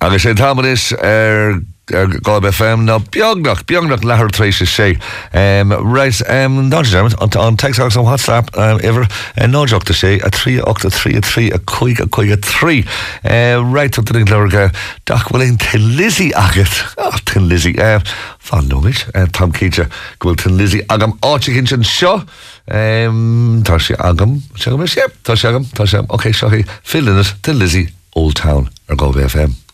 Agus 0.00 0.22
sé 0.22 0.34
táis 0.34 0.92
ar 0.96 1.60
ar 1.94 2.10
gáib 2.26 2.46
FM 2.48 2.84
ná 2.88 2.98
beagnach 3.12 3.64
beagnach 3.66 4.04
lethir 4.06 4.30
trééis 4.34 4.62
sé. 4.68 4.96
Um, 5.32 5.72
Reis 5.94 6.22
um, 6.28 6.68
ná 6.68 6.82
an 7.40 7.56
text 7.56 7.80
an 7.80 7.90
WhatsApp 8.04 8.50
um, 8.56 8.80
iwwer 8.80 9.06
en 9.36 9.54
náideachta 9.54 9.94
sé 9.94 10.18
a 10.22 10.30
trí 10.30 10.58
8 10.60 10.90
3 10.90 11.20
3 11.20 11.50
a 11.54 11.60
chuig 11.66 12.00
a 12.00 12.06
chuig 12.06 12.32
a 12.32 12.38
trí. 12.38 12.84
Reit 13.74 13.98
op 13.98 14.10
ring 14.10 14.28
leige 14.28 14.70
dachhfuil 15.04 15.46
on 15.48 15.56
tin 15.56 15.96
Lizzie 15.96 16.34
agat 16.36 16.84
tin 17.24 17.48
Lizzie 17.48 17.76
fan 18.38 18.68
nóis 18.68 19.04
tam 19.32 19.52
cíte 19.52 19.86
gohfuil 20.18 20.38
tin 20.42 20.56
Lizzie 20.58 20.84
agam 20.88 21.16
áte 21.20 21.54
cin 21.54 21.66
sin 21.66 21.84
seo. 21.84 22.20
Um, 22.70 23.62
tá 23.66 23.78
sé 23.78 23.96
agam 23.98 24.42
se 24.56 24.70
sé 24.86 25.08
Tá 25.24 25.36
sé 25.36 25.48
agam 25.48 25.64
tá 25.74 25.86
sem 25.86 26.06
Ok 26.08 26.32
seo 26.32 26.50
filinnas 26.82 27.34
tin 27.42 27.58
Lizzie 27.58 27.92
Old 28.14 28.36
Town 28.36 28.70
ar 28.88 28.96
go 28.96 29.12
FM. 29.12 29.69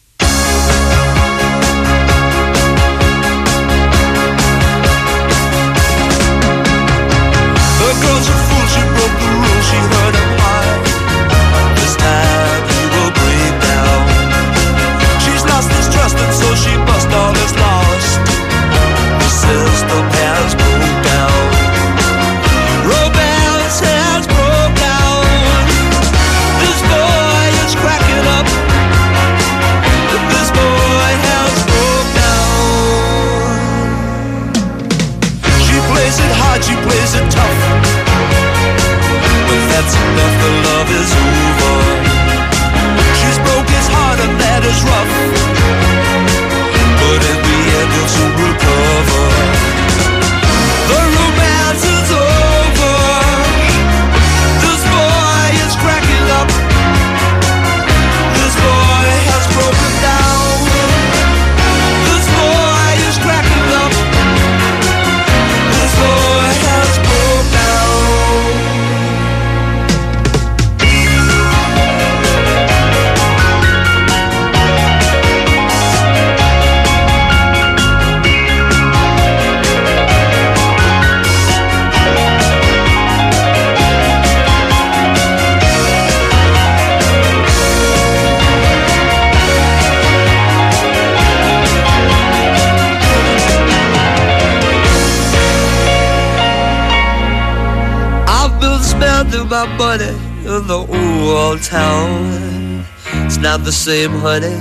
The 103.67 103.73
same, 103.73 104.13
honey, 104.13 104.55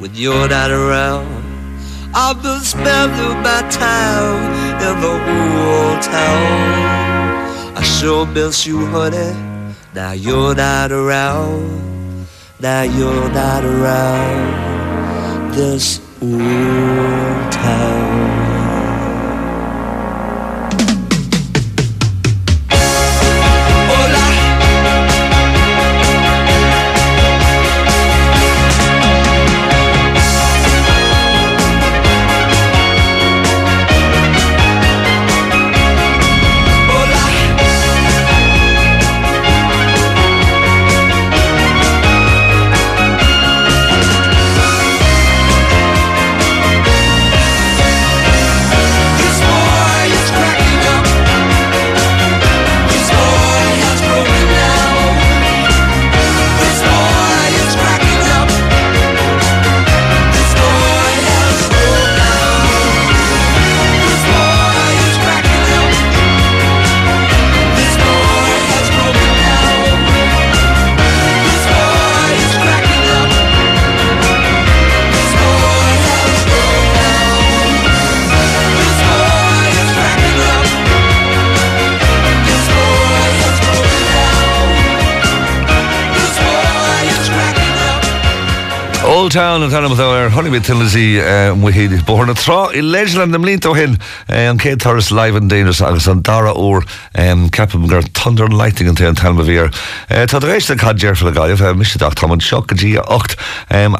when 0.00 0.12
you're 0.14 0.48
not 0.48 0.72
around. 0.72 1.28
I've 2.12 2.42
been 2.42 2.58
spending 2.58 3.40
my 3.40 3.62
time 3.70 4.52
in 4.82 5.00
the 5.00 5.14
old 5.14 6.02
town. 6.02 7.76
I 7.76 7.82
sure 7.82 8.26
miss 8.26 8.66
you, 8.66 8.84
honey. 8.86 9.32
Now 9.94 10.10
you're 10.10 10.56
not 10.56 10.90
around. 10.90 12.26
Now 12.58 12.82
you're 12.82 13.30
not 13.30 13.64
around 13.64 15.54
this 15.54 16.00
old 16.20 17.52
town. 17.52 18.57
Town 89.28 89.62
an 89.62 89.68
tanna 89.68 89.88
ar 89.88 90.30
honnig 90.30 90.62
tilí 90.64 91.20
muhíad 91.60 92.04
borna 92.06 92.32
trá 92.32 92.70
i 92.72 92.80
Leland 92.80 93.34
am 93.34 93.44
línta 93.44 93.74
hin 93.76 93.98
an 94.28 94.58
cé 94.58 94.74
thoras 94.76 95.10
live 95.10 95.36
an 95.36 95.50
déanus 95.50 95.82
agus 95.84 96.06
an 96.08 96.22
dara 96.22 96.54
ó 96.54 96.80
capim 97.52 97.86
gur 97.88 98.00
thunder 98.14 98.48
lighting 98.48 98.88
an 98.88 98.94
té 98.94 99.06
an 99.06 99.14
talma 99.14 99.44
bhír. 99.44 99.68
Tá 100.08 100.40
rééis 100.40 100.70
le 100.70 100.76
cad 100.76 100.98
dearfa 100.98 101.24
le 101.24 101.32
gaiibh 101.32 101.60
misach 101.76 102.14
tá 102.14 102.32
an 102.32 102.40
seo 102.40 102.62
gotí 102.62 102.96
8 102.96 103.36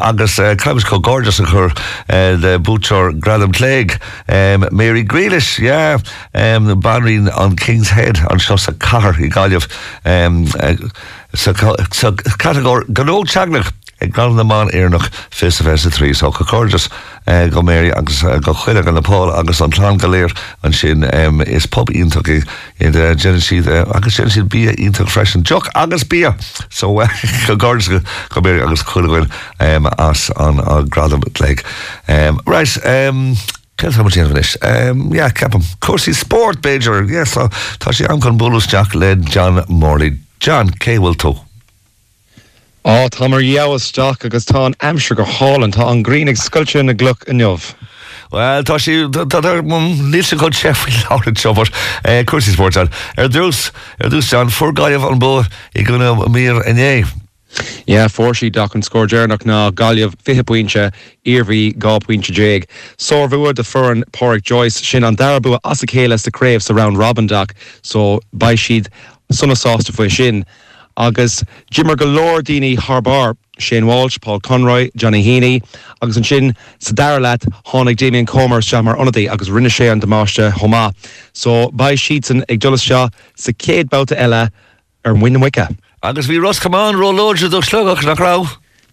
agus 0.01 0.37
caiims 0.37 0.85
có 0.89 0.99
gordas 1.03 1.41
a 1.41 1.45
chur 1.45 1.75
de 2.09 2.59
búteir 2.59 3.13
gradam 3.21 3.53
léig 3.53 3.99
Mary 4.73 5.05
Grealish 5.05 5.61
banrín 6.33 7.29
an 7.37 7.57
King's 7.57 7.91
Head 7.91 8.19
an 8.31 8.39
seo 8.39 8.57
sa 8.57 8.73
car 8.73 9.15
i 9.21 9.29
gaiileh 9.29 9.67
categór 12.39 12.87
ganó 12.89 13.25
teagnach 13.25 13.73
ag 14.01 14.13
gan 14.15 14.35
naán 14.35 14.71
éarnach 14.71 15.09
fi 15.31 15.47
a 15.47 15.51
fe 15.51 15.91
trí 15.91 16.15
so 16.15 16.31
go 16.31 16.45
cordas 16.45 16.89
go 17.51 17.63
méri 17.63 17.91
agus 17.97 18.23
eh, 18.23 18.39
go 18.39 18.55
chuile 18.55 18.87
an 18.87 18.95
napá 18.95 19.33
agus 19.39 19.61
an 19.61 19.71
plán 19.71 19.99
galéir 19.99 20.31
an 20.63 20.73
sin 20.73 21.03
um, 21.15 21.41
is 21.43 21.67
pop 21.67 21.91
ítach 21.91 22.29
in 22.79 22.93
de 22.93 23.15
gensid 23.17 23.67
agus 23.67 24.15
sin 24.15 24.31
siad 24.31 24.49
bí 24.49 24.69
ítach 24.71 25.11
freisin 25.11 25.43
Joch 25.43 25.69
agus 25.75 26.05
bí 26.05 26.23
so 26.71 27.01
uh, 27.01 27.09
go 27.47 27.57
gardas 27.57 27.89
go 27.89 28.01
go 28.31 28.41
méri 28.41 28.63
agus 28.63 28.83
chuilehfuil 28.83 29.27
um, 29.61 29.87
as 29.99 30.31
an 30.37 30.61
a 30.61 30.85
gradam 30.85 31.23
le. 31.41 31.55
Um, 32.09 32.41
Reis 32.47 32.79
um, 32.85 33.37
Keis 33.79 33.97
Ja 33.99 35.29
ceapam 35.31 35.63
cuasí 35.81 36.15
sport 36.15 36.63
Beiidir 36.63 37.09
yes, 37.11 37.35
so, 37.35 37.49
tá 37.79 37.93
sé 37.93 38.07
an 38.11 38.21
chun 38.21 38.39
bolústeach 38.39 38.95
le 38.95 39.17
John 39.17 39.65
Morley. 39.69 40.19
John 40.41 40.71
Céhfuil 40.79 41.17
tú. 41.17 41.48
Á 42.85 43.09
tá 43.11 43.29
mar 43.29 43.41
jehasteach 43.41 44.25
agus 44.25 44.45
tá 44.45 44.67
an 44.67 44.75
amsir 44.81 45.17
go 45.17 45.25
hálan 45.25 45.73
tá 45.73 45.91
an 45.91 46.03
Greennig 46.03 46.39
scullte 46.39 46.83
na 46.83 46.93
gluch 46.93 47.25
in 47.27 47.39
jobh. 47.39 47.75
Well 48.31 48.63
tá 48.63 48.79
sí 48.79 49.05
ní 49.09 50.25
se 50.25 50.37
chun 50.37 50.53
séfil 50.53 50.95
lá 51.09 51.19
seobar 51.35 51.69
cuasísport 52.27 52.77
ar 52.77 53.29
dús 53.29 53.73
ar 54.01 54.11
dús 54.11 54.33
an 54.33 54.49
forgáibh 54.49 55.11
an 55.11 55.19
bó 55.19 55.45
i 55.75 55.83
gona 55.83 56.15
mí 56.29 56.47
iné. 56.69 57.05
Ja 57.87 58.07
fórsí 58.09 58.53
da 58.53 58.69
an 58.75 58.83
scóénach 58.83 59.45
ná 59.45 59.73
galh 59.75 60.13
fihe 60.25 60.45
pointse 60.45 60.93
irhí 61.25 61.75
gá 61.77 61.99
pointse 61.99 62.33
déig. 62.33 62.69
Sór 62.97 63.29
bhua 63.29 63.55
de 63.55 63.65
fur 63.65 63.91
an 63.91 64.05
Porric 64.13 64.45
Joyce 64.45 64.85
sin 64.85 65.05
an 65.05 65.17
darbu 65.17 65.59
as 65.65 65.83
a 65.83 65.87
chéile 65.87 66.19
sa 66.19 66.31
kréfs 66.31 66.71
around 66.71 66.97
Robindach 66.97 67.53
so 67.83 68.21
bei 68.33 68.55
siad 68.55 68.89
sunnasásta 69.33 69.93
foioi 69.93 70.11
sin. 70.11 70.45
Agus 70.99 71.43
Jimmer 71.73 71.97
go 71.97 72.07
Lorddíine 72.07 72.77
Harbar 72.77 73.37
Shane 73.59 73.87
Walsh, 73.87 74.19
Paul 74.21 74.41
Conroy, 74.41 74.91
Johnny 74.97 75.23
Heaney, 75.25 75.63
agus 76.03 76.17
an 76.17 76.25
sin 76.25 76.55
sa 76.79 76.93
tháinig 76.93 77.97
Damien 77.97 78.27
Comer 78.27 78.63
se 78.63 78.81
mar 78.83 78.97
onadaí 78.97 79.29
agus 79.31 79.49
rinne 79.49 79.69
sé 79.69 79.91
an 79.91 80.01
demáiste 80.01 80.53
thomá. 80.53 80.93
So 81.33 81.71
ba 81.71 81.97
sian 81.97 82.45
ag 82.49 82.61
dolas 82.61 82.83
seo 82.83 83.09
sa 83.35 83.53
céad 83.53 83.89
bouta 83.89 84.17
eile 84.17 84.51
ar 85.05 85.15
muinwice. 85.15 85.77
Agus 86.03 86.27
bhí 86.27 86.41
Ross 86.41 86.61
Camán 86.61 86.95
rólóide 86.95 87.51
do 87.51 87.61
slugach 87.61 88.03
nachrá. 88.03 88.47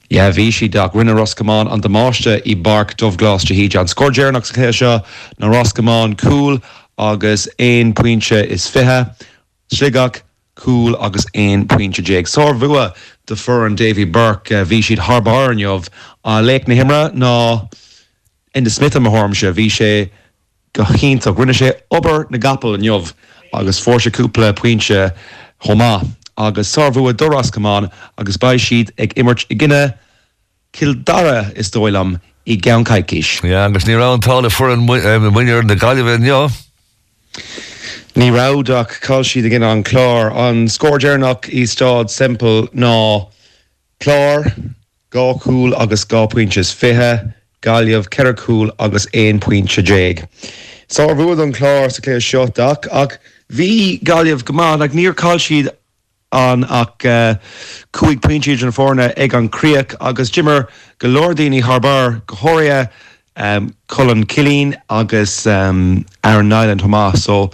Ja 0.09 0.29
bhí 0.31 0.51
si 0.53 0.67
dag 0.67 0.93
rinne 0.93 1.13
Roscamán 1.13 1.71
an 1.71 1.81
demáiste 1.81 2.41
i 2.45 2.55
bark 2.55 2.95
dofhlás 2.97 3.45
de 3.45 3.53
híide 3.53 3.79
an 3.79 3.87
scóéarnach 3.87 4.45
sa 4.45 4.53
chéise 4.53 5.03
na 5.39 5.47
Roscamán 5.47 6.15
cool 6.17 6.61
agus 6.97 7.47
éon 7.57 7.93
puintse 7.93 8.45
is 8.45 8.67
fithe, 8.67 9.09
sligach 9.73 10.21
cool 10.55 10.95
agus 11.01 11.25
éon 11.33 11.67
puinte 11.67 12.01
déag. 12.01 12.27
Sá 12.27 12.53
bhua 12.53 12.93
de 13.27 13.35
fur 13.35 13.65
an 13.65 13.75
Davy 13.75 14.05
Burke 14.05 14.51
uh, 14.51 14.65
bhí 14.65 14.81
siad 14.81 14.99
Harbarnjomh 14.99 15.89
a 16.23 16.41
na 16.41 16.75
himra 16.75 17.11
ná 17.13 17.69
in 18.53 18.63
de 18.63 18.69
Smith 18.69 18.95
am 18.95 19.05
harmse 19.05 19.51
bhí 19.53 19.67
sé 19.67 20.09
go 20.73 20.83
chénta 20.83 21.35
rinne 21.35 21.53
sé 21.53 21.73
ober 21.91 22.27
na 22.29 22.37
gapel 22.37 22.73
an 22.73 22.81
jomh 22.81 23.13
agus 23.53 23.79
fór 23.79 24.01
se 24.01 24.09
cúpla 24.09 24.53
puintse 24.53 25.11
chomá 25.63 26.05
agus 26.37 26.75
doras 26.75 27.51
goán 27.51 27.91
agus 28.17 28.37
ba 28.37 28.55
siad 28.57 28.91
ag 28.97 29.13
immert 29.15 29.45
i 29.49 29.55
kildara 30.75 31.51
is 31.55 31.71
dóilem 31.71 32.19
i 32.45 32.57
gancaicis. 32.57 33.41
Ja 33.43 33.65
agus 33.65 33.85
ní 33.85 33.95
antála 33.95 34.51
fu 34.51 34.65
an 34.65 34.85
muir 34.85 35.63
na. 35.63 36.49
Ní 38.15 38.31
ráach 38.31 39.01
call 39.01 39.23
siad 39.23 39.49
gin 39.49 39.63
an 39.63 39.83
chlár 39.83 40.31
an 40.31 40.67
scóéarnach 40.67 41.49
í 41.51 41.65
stád 41.67 42.09
simple 42.09 42.67
ná 42.73 43.27
chlár 43.99 44.51
gáúil 45.11 45.75
agus 45.77 46.05
gá 46.05 46.27
pointes 46.27 46.73
fithe 46.73 47.33
galliamh 47.61 48.07
ceúil 48.09 48.71
agus 48.79 49.07
éon 49.13 49.39
pointse 49.39 49.81
déig. 49.81 50.23
Sá 50.87 51.07
bhd 51.07 51.41
an 51.41 51.53
chlár 51.53 51.91
sa 51.91 52.01
léir 52.01 52.21
seoach 52.21 52.87
ach 52.91 53.17
bhí 53.51 53.99
galliamh 54.03 54.43
goán 54.43 54.83
ag 54.83 54.93
níor 54.93 55.15
call 55.15 55.39
siad 55.39 55.69
an 56.31 56.65
ach 56.69 57.05
uh, 57.05 57.35
cuaig 57.93 58.21
pointid 58.21 58.63
an 58.63 58.75
fórne 58.75 59.11
ag 59.15 59.35
anríoach 59.39 59.95
agus 59.99 60.31
Jimmer 60.31 60.67
go 60.99 61.07
Lordaoine 61.07 61.61
Harbar 61.61 62.21
gothir 62.27 62.89
um, 63.35 63.73
Colin 63.87 64.25
Killín 64.25 64.75
agus 64.89 65.47
um, 65.47 66.05
Aaron 66.23 66.49
Nyland 66.49 66.81
Thomas 66.81 67.23
so 67.23 67.51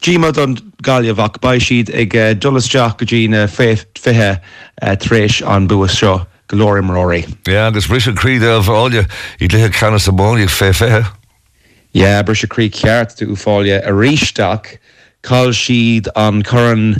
Gmad 0.00 0.38
an 0.38 0.56
galhach 0.82 1.40
ba 1.40 1.58
siad 1.58 1.90
ag 1.90 2.14
uh, 2.14 2.34
dolasteach 2.34 2.98
go 2.98 3.06
dtína 3.06 3.48
fé 3.50 3.74
fithe 3.98 4.38
uh, 4.38 4.96
trééis 4.96 5.42
an 5.42 5.66
buas 5.66 5.96
seo 5.98 6.26
golóir 6.48 6.84
maróí. 6.86 7.26
Ja 7.48 7.66
agus 7.66 7.88
bri 7.90 7.98
críd 8.14 8.44
ah 8.46 8.62
áile 8.62 9.08
í 9.42 9.48
lethe 9.50 9.72
chena 9.74 9.98
sa 9.98 10.12
máí 10.12 10.46
fé 10.46 10.70
fethe. 10.72 11.02
Ja 11.94 12.22
bre 12.22 12.36
se 12.36 12.46
crí 12.46 12.70
ceart 12.70 13.16
de 13.18 13.26
úfáile 13.26 13.82
a 13.82 13.90
ríisteach 13.90 14.78
cáil 15.22 15.50
siad 15.50 16.06
an 16.14 16.42
churan 16.42 16.94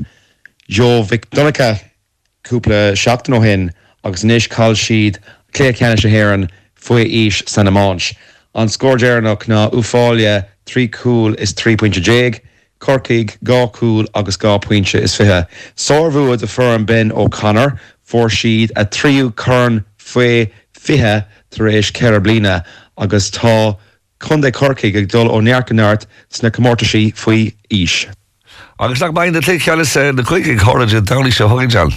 Jo 0.68 1.02
Vic 1.02 1.30
Donnacha 1.30 1.78
cúpla 2.42 2.96
seachtain 2.98 3.38
ó 3.38 3.40
hin 3.44 3.70
agus 4.02 4.24
níos 4.24 4.50
cáil 4.50 4.74
siad 4.74 5.22
clé 5.54 5.70
cena 5.72 5.96
se 5.96 6.10
héan 6.10 6.50
foioi 6.74 7.28
os 7.28 7.44
san 7.46 7.70
amáins. 7.70 8.10
An 8.54 8.66
scóéarnach 8.66 9.46
ná 9.46 9.70
uáile 9.70 10.44
trí 10.66 10.90
cool 10.90 11.34
is 11.38 11.54
3.j, 11.54 12.42
Corcaig 12.80 13.36
gá 13.44 13.72
cool 13.72 14.06
agus 14.14 14.36
gá 14.36 14.60
pointse 14.60 15.00
is 15.00 15.14
fithe. 15.16 15.46
Sárhua 15.76 16.38
de 16.38 16.46
fur 16.46 16.74
an 16.74 16.84
ben 16.84 17.10
ó 17.10 17.30
Conor 17.30 17.80
for 18.02 18.28
siad 18.28 18.70
a 18.76 18.84
tríú 18.84 19.34
chun 19.36 19.84
foioi 19.98 20.50
fithe 20.74 21.24
tar 21.50 21.66
éis 21.66 21.92
ceir 21.92 22.20
blina 22.20 22.64
agus 22.96 23.30
tá 23.30 23.76
chundé 24.20 24.52
corcaig 24.52 24.96
ag 24.96 25.08
dul 25.08 25.28
ó 25.28 25.40
nearcanart 25.42 26.06
sna 26.30 26.50
commórtaí 26.50 27.12
faoi 27.14 27.54
is. 27.70 28.06
Agus 28.80 29.00
nach 29.00 29.14
bain 29.14 29.32
de 29.32 29.40
lé 29.40 29.58
cheala 29.58 29.84
sé 29.84 30.14
na 30.14 30.22
chuig 30.22 30.48
ag 30.48 30.60
choide 30.60 31.04
daí 31.04 31.32
se 31.32 31.44
hoinjal. 31.44 31.92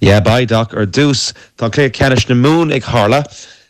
Ja 0.00 0.20
baidach 0.20 0.74
ar 0.74 0.86
dús 0.86 1.32
tá 1.56 1.70
lé 1.70 1.90
cenis 1.90 2.28
na 2.28 2.34
mún 2.34 2.74
ag 2.74 2.82
hála 2.82 3.24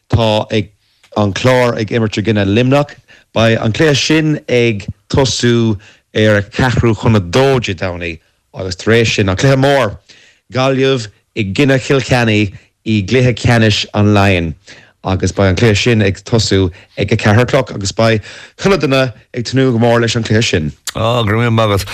tá 0.08 0.46
ag 0.50 0.70
an 1.16 1.32
chlár 1.32 1.78
ag 1.78 1.90
immerte 1.90 2.22
ginine 2.22 2.46
limnach, 2.46 2.96
Ba 3.34 3.58
an 3.58 3.72
léir 3.72 3.96
sin 3.98 4.38
ag 4.48 4.86
tosú 5.10 5.76
ar 6.14 6.38
a 6.38 6.42
cehrú 6.42 6.94
chuna 6.94 7.20
dóide 7.20 7.74
daní 7.74 8.18
agus 8.54 8.76
rééis 8.86 9.14
sin 9.14 9.28
an 9.28 9.36
léir 9.36 9.58
mór. 9.58 9.98
Galliamh 10.52 11.08
i 11.34 11.44
gginine 11.44 11.78
chilceannaí 11.78 12.54
i 12.84 13.02
gluthe 13.02 13.34
cenis 13.34 13.86
an 13.94 14.14
lain. 14.14 14.54
agus 15.04 15.32
ba 15.32 15.48
an 15.48 15.56
léir 15.56 15.76
sin 15.76 16.02
ag 16.02 16.16
tosú 16.24 16.70
ag 16.98 17.12
a 17.12 17.16
ceharcloch 17.16 17.74
agus 17.74 17.92
ba 17.92 18.18
chuna 18.56 19.12
ag 19.34 19.44
tanú 19.44 19.72
go 19.72 19.78
mór 19.78 20.00
leis 20.00 20.16
an 20.16 20.24
léir 20.24 20.44
sin. 20.44 20.72
Á 20.94 21.24
gur 21.26 21.36
mé 21.36 21.50
magad. 21.50 21.84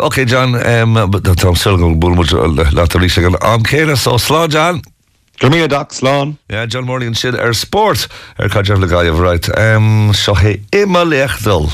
Oké 0.00 0.26
John 0.26 0.52
tá 0.54 1.54
sulgal 1.54 1.94
bú 1.94 2.14
letarí 2.16 3.10
an 3.26 3.36
am 3.42 3.62
chéile 3.62 3.94
ó 3.94 4.18
slá 4.18 4.48
John. 4.48 4.82
Gu 5.40 5.50
mí 5.50 5.68
da 5.68 5.84
sláán? 5.84 6.38
Ja 6.48 6.66
John 6.66 6.86
Morning 6.86 7.14
siad 7.14 7.38
ar 7.38 7.54
sport 7.54 8.08
ar 8.38 8.48
caiidirh 8.48 8.80
le 8.80 8.88
gaiamh 8.88 9.20
right. 9.20 9.44
Seo 10.16 10.34
hé 10.34 10.60
imime 10.72 11.04
lechtdul. 11.04 11.70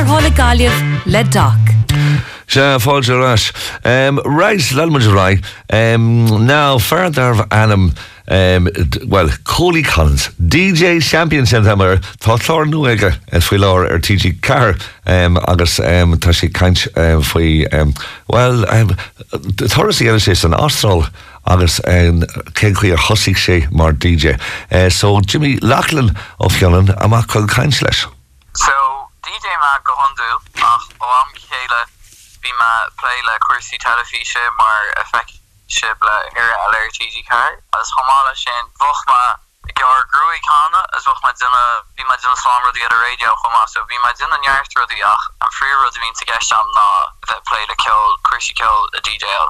ar 0.00 0.06
hála 0.06 0.30
galibh 0.30 0.78
le 1.04 1.24
dach. 1.24 1.66
Se 2.46 2.78
fáilte 2.80 3.14
ras. 3.20 3.52
Reis 3.84 4.70
lemanrá 4.72 5.36
ná 5.68 6.78
feararh 6.80 7.44
anam 7.50 7.92
well 9.08 9.28
Colí 9.44 9.82
Collins, 9.82 10.30
DJ 10.38 11.02
Champion 11.02 11.44
Center 11.44 12.00
tá 12.18 12.38
chlár 12.38 12.66
nu 12.66 12.86
aige 12.86 13.12
an 13.32 13.40
fai 13.40 13.58
lár 13.58 13.84
ar 13.90 14.00
TG 14.00 14.40
Car 14.40 14.74
agus 15.04 15.76
tá 15.76 16.32
sé 16.32 16.48
caiint 16.48 16.88
faoi 17.22 17.66
well 18.28 18.64
thoras 19.68 20.00
eile 20.00 20.20
sé 20.20 20.32
an 20.44 20.54
Austrál 20.54 21.04
agus 21.44 21.80
cén 21.84 22.74
chuí 22.74 22.92
ar 22.92 23.04
thosigh 23.04 23.36
sé 23.36 23.68
mar 23.70 23.92
DJ. 23.92 24.32
Uh, 24.32 24.38
eh, 24.70 24.88
so 24.88 25.20
Jimmy 25.20 25.58
Lachlan 25.60 26.16
ó 26.40 26.48
cheanan 26.48 26.88
amach 27.04 27.26
chuil 27.28 27.46
caiint 27.46 27.82
leis. 27.82 28.06
So 28.54 28.72
DJ 29.22 29.46
Mac 29.60 29.89
andúil 30.10 30.38
ach 30.74 30.86
ó 30.98 31.10
am 31.20 31.34
chéile 31.34 31.82
bhí 32.42 32.52
ma 32.62 32.70
pléile 33.02 33.36
cuasí 33.46 33.78
talíise 33.84 34.42
mar 34.62 34.90
effect 35.02 35.38
si 35.68 35.86
le 35.86 36.16
ar 36.42 36.50
alertG 36.66 37.22
car 37.28 37.52
as 37.78 37.92
thomála 37.94 38.34
sin 38.42 38.70
bhoch 38.82 39.02
ma 39.12 39.20
gar 39.80 40.02
groúíánna 40.14 40.82
as 40.98 41.04
bh 41.06 41.20
ma 41.26 41.32
duna 41.42 41.64
bhí 41.96 42.06
ma 42.08 42.16
duna 42.22 42.36
slá 42.42 42.56
ruí 42.64 42.82
a 42.86 42.88
radio 42.94 43.34
chumá 43.42 43.62
so 43.74 43.84
bhí 43.92 44.00
ma 44.06 44.12
duna 44.22 44.40
neart 44.46 44.74
ruí 44.80 45.04
ach 45.12 45.28
an 45.46 45.54
frí 45.58 45.70
rud 45.82 46.00
vín 46.02 46.18
te 46.18 46.26
gist 46.32 46.56
am 46.58 46.74
ná 46.80 46.88
bheith 47.28 47.46
pléile 47.52 47.78
ceil 47.84 48.18
cuasí 48.30 48.58
ceil 48.62 48.90
a 48.98 49.06
DJil 49.06 49.46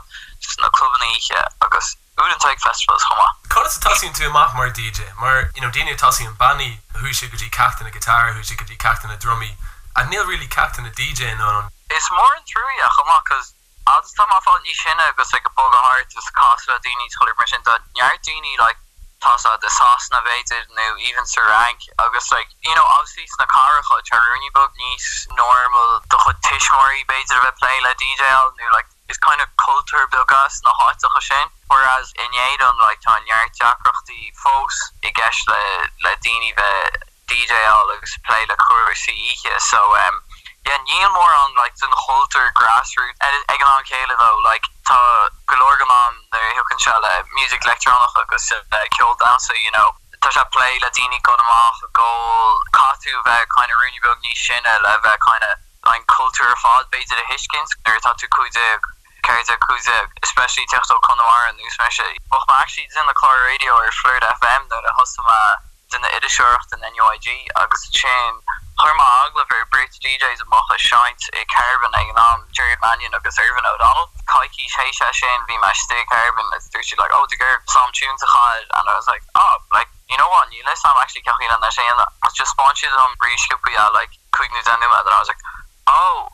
na 0.61 0.69
clubníe 0.77 1.43
agus 1.61 1.97
Udenteig 2.21 2.61
festivals 2.61 3.03
choma. 3.09 3.29
Cod 3.49 3.73
tasín 3.81 4.13
tú 4.13 4.27
amach 4.27 4.53
mar 4.55 4.69
DJ, 4.69 5.09
mar 5.17 5.49
you 5.55 5.63
know, 5.63 5.71
déine 5.71 5.97
tasí 5.97 6.27
an 6.27 6.37
banní 6.37 6.77
húise 7.01 7.31
gotí 7.33 7.49
catan 7.49 7.89
na 7.89 7.91
gitar, 7.91 8.35
húise 8.37 8.57
gotí 8.61 8.77
catan 8.77 9.09
na 9.09 9.17
drumí, 9.17 9.57
a 9.97 10.03
níl 10.11 10.27
really 10.27 10.47
catan 10.47 10.87
a 10.87 10.91
DJ 10.91 11.35
ná 11.37 11.71
It's 11.91 12.11
more 12.11 12.35
in 12.39 12.45
true 12.47 12.73
yeah 12.79 12.89
chomá 12.99 13.19
cos 13.25 13.55
Agus 13.91 14.13
tá 14.15 14.25
fá 14.29 14.55
ní 14.63 14.75
sinne 14.75 15.03
agus 15.09 15.33
like, 15.33 15.47
a 15.47 15.51
bo 15.57 15.67
hart 15.67 16.13
is 16.15 16.31
cosla 16.37 16.79
dini 16.85 17.09
choir 17.17 17.35
mar 17.35 17.47
sin 17.47 17.63
jaar 17.99 18.17
dini 18.23 18.55
like 18.59 18.77
tasa 19.21 19.59
de 19.61 19.69
sauce 19.69 20.09
navigated 20.13 20.65
nu 20.77 20.87
even 21.09 21.27
sir 21.27 21.45
rank 21.49 21.81
agus 21.99 22.31
like 22.33 22.49
you 22.65 22.75
know 22.75 22.87
obviously 22.97 23.27
na 23.39 23.47
carcha 23.47 23.97
charuni 24.09 24.51
bug 24.55 24.71
nís 24.81 25.27
normal 25.37 26.01
do 26.09 26.17
chu 26.25 26.33
tishmori 26.47 27.05
beidir 27.11 27.43
a 27.49 27.53
play 27.61 27.77
le 27.85 27.93
DJ 28.01 28.23
nu 28.59 28.71
like 28.73 28.89
it's 29.09 29.19
kind 29.19 29.41
of 29.41 29.49
culture 29.57 30.07
bilgas 30.15 30.63
na 30.65 30.73
hot 30.81 31.01
sin 31.29 31.47
whereas 31.69 32.13
in 32.25 32.33
édon 32.49 32.77
like 32.87 33.01
tá 33.01 33.19
jaar 33.29 33.47
jaachchtti 33.61 34.33
fós 34.43 34.81
i 35.03 35.13
gas 35.21 35.45
le 35.53 35.63
le 36.07 36.17
dini 36.25 36.53
ve 36.57 36.73
DJ 37.31 37.55
agus 37.55 38.19
play 38.27 38.45
cuasí 38.67 39.15
ihe 39.15 39.55
so 39.71 39.79
um 40.03 40.21
yeah 40.67 40.79
níl 40.91 41.09
more 41.15 41.35
on 41.43 41.55
like 41.55 41.75
den 41.81 41.95
holter 42.05 42.51
grassroot 42.59 43.15
ag 43.23 43.63
an 43.63 43.85
chéile 43.91 44.15
though 44.19 44.39
like 44.45 44.67
tá 44.91 44.99
golorgamam 45.47 46.19
there 46.33 46.53
hu 46.59 46.65
can 46.71 46.79
shell 46.85 47.09
uh, 47.13 47.23
music 47.39 47.65
electronic 47.65 48.21
agus 48.23 48.53
uh, 48.53 48.87
kill 48.99 49.15
down 49.23 49.39
so 49.39 49.55
you 49.65 49.71
know 49.79 49.89
se 50.29 50.45
play 50.53 50.79
le 50.83 50.91
dini 50.99 51.19
go 51.23 51.35
amach 51.45 51.81
goal 52.01 52.61
catú 52.79 53.15
bheith 53.27 53.49
kind 53.57 53.73
of 53.73 53.79
runúbog 53.83 54.19
ní 54.27 54.35
sinne 54.45 54.75
le 54.87 54.95
bheith 55.07 55.23
kind 55.29 55.45
of 55.51 55.55
like 55.91 56.05
culture 56.19 56.55
fod 56.65 56.91
beit 56.91 57.19
a 57.19 57.25
hiskins 57.33 57.71
er 57.89 58.01
tatu 58.09 58.29
kuide 58.39 58.71
Carta 59.23 59.57
kuze 59.65 59.97
especially 60.23 60.67
testo 60.73 61.01
konmar 61.07 61.49
an 61.49 61.57
news 61.57 61.77
me 61.81 61.89
och 62.37 62.45
ma 62.49 62.61
actually 62.61 62.85
it's 62.85 62.97
in 62.97 63.07
the 63.07 63.19
car 63.23 63.37
radio 63.49 63.73
or 63.73 63.91
flirt 64.03 64.25
FM 64.37 64.69
dat 64.69 64.85
a 64.85 64.93
hostama 64.99 65.41
den 65.91 66.03
de 66.03 66.11
idishocht 66.17 66.73
an 66.73 66.81
NUIG 66.81 67.27
agus 67.57 67.91
chain 67.91 68.35
Harma 68.81 69.05
agla 69.27 69.45
ver 69.45 69.69
Brit 69.69 69.93
DJs 70.01 70.41
a 70.41 70.47
mocha 70.49 70.79
shines 70.81 71.29
e 71.37 71.45
carbon 71.53 71.93
ag 71.93 72.09
am 72.17 72.49
Jared 72.49 72.81
Manion 72.81 73.13
agus 73.13 73.37
Irvin 73.37 73.67
O'Donnell 73.67 74.09
Kaiki 74.25 74.65
Heisha 74.73 75.13
Shane 75.13 75.45
vi 75.45 75.59
my 75.61 75.73
stay 75.77 76.01
carbon 76.09 76.47
it's 76.57 76.71
she 76.89 76.97
like 76.97 77.13
oh 77.13 77.27
the 77.29 77.37
girl 77.37 77.61
some 77.69 77.93
tunes 77.93 78.23
a 78.25 78.29
chad. 78.31 78.65
And 78.73 78.89
I 78.89 78.95
was 78.97 79.05
like 79.05 79.21
oh 79.37 79.57
like 79.75 79.91
you 80.09 80.17
know 80.17 80.31
what? 80.33 80.49
You 80.49 80.65
listen 80.65 80.89
I'm 80.89 80.97
actually 81.03 81.29
on 81.53 81.61
that 81.61 81.75
saying 81.77 81.93
that. 81.93 82.11
I 82.25 82.33
just 82.33 82.57
you 82.57 82.89
them 82.89 83.13
reship 83.21 83.61
yeah 83.69 83.93
like 83.93 84.13
quick 84.33 84.49
news 84.57 84.65
and 84.65 84.81
that 84.81 85.13
I 85.13 85.21
was 85.21 85.29
like 85.29 85.45
oh 85.91 86.33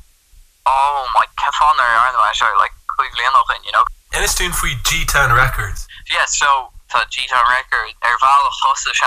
oh 0.71 0.99
my 1.19 1.27
kefon 1.35 1.77
er 1.83 1.93
I 1.99 2.31
show 2.31 2.47
like 2.63 2.77
quickly 2.95 3.27
enough 3.27 3.51
you 3.67 3.73
know? 3.75 3.83
En 4.15 4.23
is 4.23 4.39
tún 4.39 4.55
faoi 4.55 4.79
G-Town 4.87 5.35
Records. 5.35 5.91
yeah 6.07 6.25
so 6.31 6.71
tá 6.89 7.03
G-Town 7.11 7.47
record 7.51 7.95
er 8.05 8.17
val 8.21 8.51
chosse 8.63 8.91
seach 8.95 9.03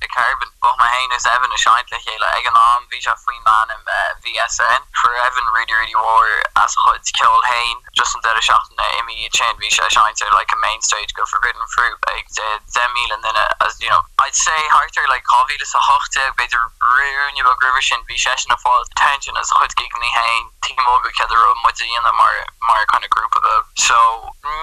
e 0.00 0.06
carbon 0.14 0.50
bo 0.62 0.70
ma 0.78 0.86
is 1.16 1.26
even 1.26 1.50
a 1.50 1.58
scheint 1.58 1.90
le 1.90 1.98
chéle 1.98 2.26
ag 2.38 2.46
an 2.46 2.54
naam 2.54 2.86
vi 2.90 3.00
fri 3.02 3.38
man 3.44 3.70
in 3.74 3.82
uh, 3.82 4.14
VSN 4.22 4.82
for 5.00 5.12
Evan 5.26 5.46
really 5.54 5.74
really 5.74 5.94
war 5.94 6.26
as 6.62 6.74
chud 6.84 7.02
kill 7.18 7.42
hain 7.50 7.76
just 7.98 8.14
an 8.14 8.22
de 8.22 8.42
shachten 8.48 8.78
imi 9.00 9.28
chain 9.34 9.56
vi 9.58 9.70
scheint 9.70 10.22
er 10.22 10.30
like 10.38 10.52
a 10.52 10.56
main 10.62 10.80
stage 10.80 11.12
go 11.14 11.24
forbidden 11.26 11.66
fruit 11.74 11.98
like 12.10 12.28
de 12.38 12.48
zemil 12.78 13.10
and 13.14 13.24
then 13.24 13.36
uh, 13.36 13.66
as 13.66 13.80
you 13.80 13.90
know 13.90 14.02
I'd 14.22 14.34
say 14.34 14.60
harter 14.70 15.06
like 15.08 15.24
covi 15.26 15.60
is 15.60 15.74
a 15.74 15.82
hochte 15.82 16.22
be 16.36 16.46
de 16.46 16.58
ruúni 16.80 17.42
grivision 17.62 18.06
vi 18.06 18.16
session 18.16 18.52
of 18.52 18.60
fall 18.60 18.84
tension 18.94 19.36
as 19.36 19.50
chud 19.58 19.74
gigni 19.74 20.10
hain 20.20 20.50
team 20.62 20.76
go 20.76 20.98
ke 21.02 21.24
mu 21.30 22.12
mar 22.20 22.34
mar 22.62 22.82
kind 22.92 23.04
of 23.04 23.10
group 23.10 23.34
about 23.34 23.64
so 23.74 23.98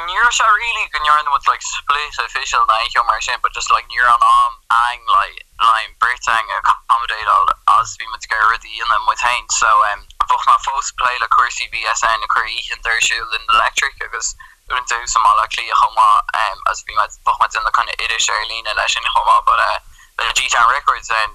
near 0.07 0.24
really 0.24 0.86
gunjarn 0.93 1.28
with 1.34 1.47
like 1.47 1.61
split 1.61 2.14
na 2.54 3.36
but 3.41 3.54
just 3.54 3.72
like 3.74 3.86
near 3.89 4.06
an 4.06 4.22
arm 4.22 4.54
ang 4.70 5.01
like 5.10 5.41
line 5.58 5.91
Britang 5.97 6.45
accommodate 6.62 7.30
all 7.30 7.49
as 7.82 7.97
vi 7.97 8.06
mat 8.14 8.22
rudi 8.49 8.78
in 8.78 8.88
them 8.89 9.06
with 9.10 9.20
hain 9.20 9.45
so 9.49 9.68
um 9.93 10.06
boch 10.30 10.45
ma 10.45 10.58
fós 10.62 10.93
play 11.01 11.18
le 11.18 11.28
cuasí 11.34 11.66
VSN 11.74 12.22
a 12.22 12.28
chu 12.30 12.74
in 12.74 12.80
their 12.86 13.01
shield 13.01 13.30
in 13.34 13.41
the 13.49 13.54
electric 13.58 13.97
tú 13.97 14.99
sem 15.10 15.22
mal 15.22 15.38
lí 15.41 15.66
a 15.66 15.76
choma 15.82 16.10
um 16.38 16.60
as 16.70 16.84
vi 16.86 16.93
boch 17.26 17.39
mat 17.41 17.56
in 17.58 17.64
the 17.66 17.74
kind 17.74 17.89
of 17.89 17.97
idir 17.97 18.22
Sharlína 18.22 18.76
lei 18.78 18.88
sin 18.88 19.04
choma 19.14 19.41
but 19.45 19.58
uh 19.58 19.80
the 20.22 20.30
G-Town 20.38 20.70
records 20.70 21.10
and 21.10 21.34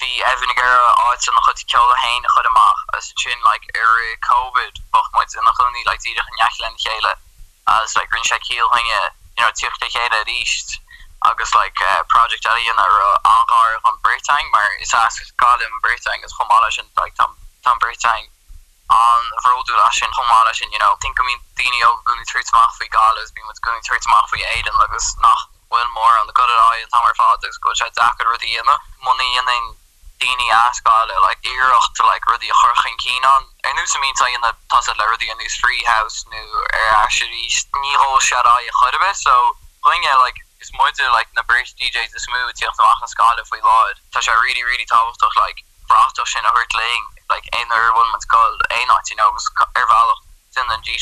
vi 0.00 0.20
Evan 0.20 0.52
Gera 0.52 0.88
á 1.00 1.16
an 1.16 1.40
chud 1.48 1.60
ke 1.64 1.80
hain 2.04 2.22
a 2.24 2.28
chud 2.28 2.44
amach 2.44 2.80
as 2.96 3.12
sin 3.16 3.40
like 3.44 3.64
er 3.72 3.94
COVID 4.20 4.74
boch 4.92 5.08
mat 5.16 5.32
in 5.32 5.48
choni 5.56 5.82
like 5.86 6.02
die 6.04 6.12
nachlen 6.40 6.76
chéle 6.76 7.14
as 7.68 7.96
like 7.96 8.12
rin 8.12 8.22
Shaquille 8.22 8.68
hinge 8.76 9.17
know 9.40 9.50
tuchtta 9.52 9.88
chéad 9.94 10.12
a 10.12 10.24
ríist 10.24 10.78
August 11.22 11.54
like 11.54 11.74
uh, 11.82 12.02
project 12.08 12.46
alien 12.46 12.78
ar 12.78 12.94
uh, 13.02 13.18
angar 13.26 13.80
but 13.82 14.12
it's 14.14 14.28
maar 14.52 14.70
is 14.78 15.32
galim 15.42 15.74
Britain 15.82 16.20
is 16.24 16.34
chomáile 16.38 16.70
sin 16.70 16.86
like 16.96 17.14
Tom 17.14 17.34
tam 17.64 17.78
Britain 17.78 18.30
an 18.90 19.22
roadú 19.44 19.74
lei 19.76 19.90
sin 19.92 20.10
chomáile 20.16 20.54
sin 20.54 20.70
you 20.72 20.78
know 20.78 20.94
think 21.02 21.18
mean 21.26 21.40
daine 21.58 21.80
ó 21.88 21.90
gunni 22.04 22.24
trí 22.24 22.42
máfu 22.54 22.86
galas 22.96 23.32
bí 23.34 23.42
was 23.46 23.60
gunni 23.60 23.82
trí 23.82 23.98
máfu 24.14 24.36
éan 24.54 24.80
agus 24.84 25.16
nach 25.26 25.42
bhfuil 25.70 26.20
on 26.20 26.26
the 26.26 26.32
go 26.32 26.44
an 26.44 26.88
tamar 26.92 27.14
and 27.18 27.42
gus 27.42 27.58
go 27.58 27.74
se 27.74 27.90
da 27.94 28.08
the 28.18 28.78
money 29.02 29.30
and 29.38 29.48
in 29.56 29.77
dini 30.18 30.48
asskale 30.50 31.16
like 31.26 31.38
eerocht 31.42 31.94
to 31.94 32.02
like 32.06 32.24
rudi 32.30 32.50
chorchin 32.60 32.96
keenan 33.02 33.42
en 33.64 33.74
nu 33.76 33.86
sem 33.86 34.00
mean 34.00 34.14
in 34.34 34.40
the 34.40 34.52
tas 34.68 34.88
le 34.88 35.06
rudi 35.10 35.30
an 35.30 35.38
news 35.38 35.56
free 35.62 35.82
house 35.84 36.24
nu 36.30 36.42
er 36.74 36.90
actually 37.04 37.46
nihol 37.82 38.20
shut 38.20 38.46
a 38.46 38.56
chudebe 38.78 39.14
so 39.14 39.34
going 39.82 40.02
like 40.24 40.38
is 40.60 40.70
mo 40.74 40.84
like 41.12 41.30
na 41.36 41.42
British 41.42 41.74
DJs 41.78 42.14
is 42.14 42.22
smooth 42.26 42.50
tiach 42.58 43.08
skal 43.08 43.38
if 43.38 43.48
we 43.52 43.60
laud 43.62 43.94
Tá 44.12 44.20
sé 44.20 44.34
really 44.42 44.64
really 44.64 44.86
táach 44.86 45.38
like 45.44 45.62
bracht 45.88 46.18
sin 46.26 46.44
a 46.44 46.50
hurt 46.50 46.74
laying 46.74 47.04
like 47.30 47.46
er 47.54 47.92
one 47.94 48.10
man's 48.10 48.24
called 48.24 48.60
a 48.70 48.80
not 48.86 49.08
you 49.10 49.16
know 49.16 49.30
er 49.76 49.86
val 49.86 50.10
in 50.58 50.66
den 50.68 50.82
G 50.82 50.98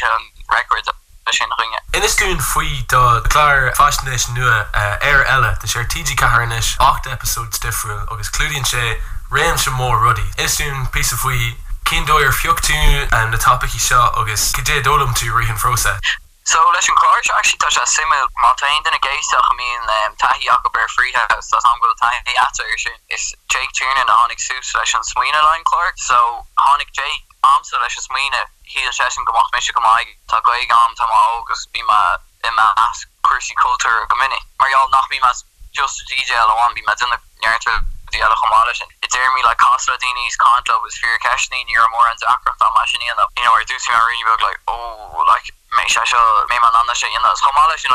records 0.53 0.89
sin 1.33 1.49
ringe 1.59 1.79
In 1.95 2.03
is 2.05 2.15
dún 2.17 2.41
faoi 2.41 2.85
do 2.89 3.21
chláir 3.29 3.75
fashion 3.75 4.35
nua 4.35 4.69
air 5.01 5.25
eile 5.27 5.59
de 5.61 5.67
sé 5.67 5.85
TG 5.85 6.17
caharnis 6.17 6.77
8 6.79 7.07
episodes 7.11 7.59
difriúil 7.59 8.07
agus 8.13 8.31
clúdíonn 8.31 8.67
sé 8.67 9.01
réim 9.31 9.59
sem 9.59 9.73
mór 9.75 9.99
rudí. 10.01 10.27
Is 10.39 10.57
dún 10.57 10.87
pí 10.93 11.01
a 11.01 11.17
faoi 11.17 11.57
cindóir 11.89 12.33
fiochtú 12.33 12.77
an 13.13 13.31
na 13.31 13.39
topic 13.39 13.75
í 13.75 13.81
seo 13.81 14.03
agus 14.21 14.53
godé 14.53 14.83
dólam 14.83 15.15
tú 15.15 15.33
rihan 15.33 15.59
frosa. 15.59 15.99
So 16.47 16.63
leis 16.71 16.89
an 16.89 16.95
chlár 16.95 17.19
actually 17.39 17.59
tá 17.59 17.69
simil 17.91 18.27
má 18.39 18.55
tain 18.55 18.83
den 18.87 18.95
a 18.95 19.01
géisteach 19.03 19.51
mín 19.59 19.83
tahi 20.15 20.47
a 20.47 20.71
bear 20.71 20.87
freehouse 20.95 21.51
tá 21.51 21.59
an 21.59 21.81
go 21.83 21.91
taí 21.99 22.35
atar 22.39 22.71
sin 22.79 22.95
is 23.11 23.35
Jake 23.51 23.73
tune 23.75 23.99
in 23.99 24.09
a 24.09 24.15
hánig 24.15 24.39
sú 24.39 24.55
leis 24.79 24.95
an 24.95 25.03
swinoine 25.03 25.43
line 25.43 25.65
Clark. 25.67 25.99
So 25.99 26.47
hánig 26.55 26.87
Jake 26.95 27.27
amsa 27.43 27.83
leis 27.83 27.99
swinoine 27.99 28.43
hí 28.63 28.87
se 28.95 29.25
gomach 29.27 29.51
me 29.53 29.59
go 29.75 29.81
maig 29.83 30.07
tá 30.31 30.41
go 30.47 30.53
am 30.55 30.95
tá 30.95 31.05
agus 31.11 31.67
bí 31.75 31.83
ma 31.83 32.17
i 32.45 32.51
ma 32.51 32.73
as 32.79 33.07
cuasí 33.27 33.55
culture 33.59 34.07
go 34.07 34.15
mini 34.15 34.39
Marial 34.63 34.89
nach 34.95 35.11
bí 35.11 35.19
mas 35.21 35.43
just 35.75 35.99
DJ 36.07 36.31
an 36.39 36.75
bí 36.79 36.87
ma 36.87 36.95
dinne 36.95 37.19
neartre 37.43 37.75
die 38.13 38.23
alle 38.23 38.39
gemale 38.39 38.73
sin 38.73 38.89
it 39.03 39.11
dear 39.11 39.35
me 39.35 39.43
like 39.43 39.59
Costadini's 39.59 40.37
conto 40.37 40.79
was 40.79 40.95
fear 40.95 41.19
cashni 41.27 41.67
near 41.67 41.83
more 41.91 42.07
an 42.07 42.17
acroft 42.31 42.63
on 42.63 42.73
machine 42.79 43.03
you 43.03 43.15
know 43.19 43.51
or 43.51 43.65
do 43.67 43.75
a 43.75 43.99
rebook 44.15 44.41
like 44.47 44.61
oh 44.69 45.25
like 45.27 45.51
meisha 45.77 46.03
mémananda 46.49 46.95
sinna 46.95 47.35
chomáile 47.43 47.79
sin 47.79 47.93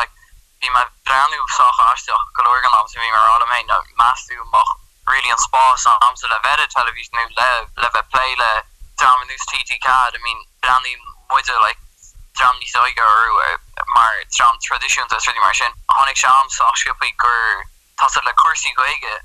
hí 0.62 0.70
me 0.70 0.84
breú 1.06 1.46
socha 1.58 1.84
aisteach 1.92 2.26
gológan 2.38 2.74
am 2.80 2.88
mar 3.12 3.30
ala 3.36 3.46
méid 3.46 3.68
meú 3.68 4.46
mach 4.54 4.72
really 5.08 5.32
an 5.32 5.38
spá 5.38 5.64
am 6.08 6.16
le 6.30 6.40
ve 6.44 6.68
televís 6.68 7.10
nu 7.14 7.28
le 7.38 7.50
le 7.78 7.90
bheith 7.94 8.10
play 8.12 8.36
TTK 9.02 9.88
I 9.90 10.18
mean 10.22 10.46
brandí 10.62 10.94
muide 11.30 11.56
like 11.62 11.80
dram 12.38 12.56
ní 12.60 12.68
mar 13.96 14.14
dram 14.38 14.58
tradiisiún 14.60 15.08
a 15.10 15.18
tri 15.20 15.40
mar 15.40 15.54
sin 15.54 15.74
hánig 15.90 16.18
se 16.18 16.28
am 16.28 16.50
soshippa 16.50 17.08
gur 17.18 17.66
le 18.24 18.34
cuasí 18.34 18.74
goige 18.74 19.16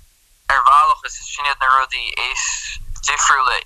sinad 1.08 1.58
na 1.60 1.66
rudí 1.66 2.12
is 2.30 2.78
difriúle 3.06 3.58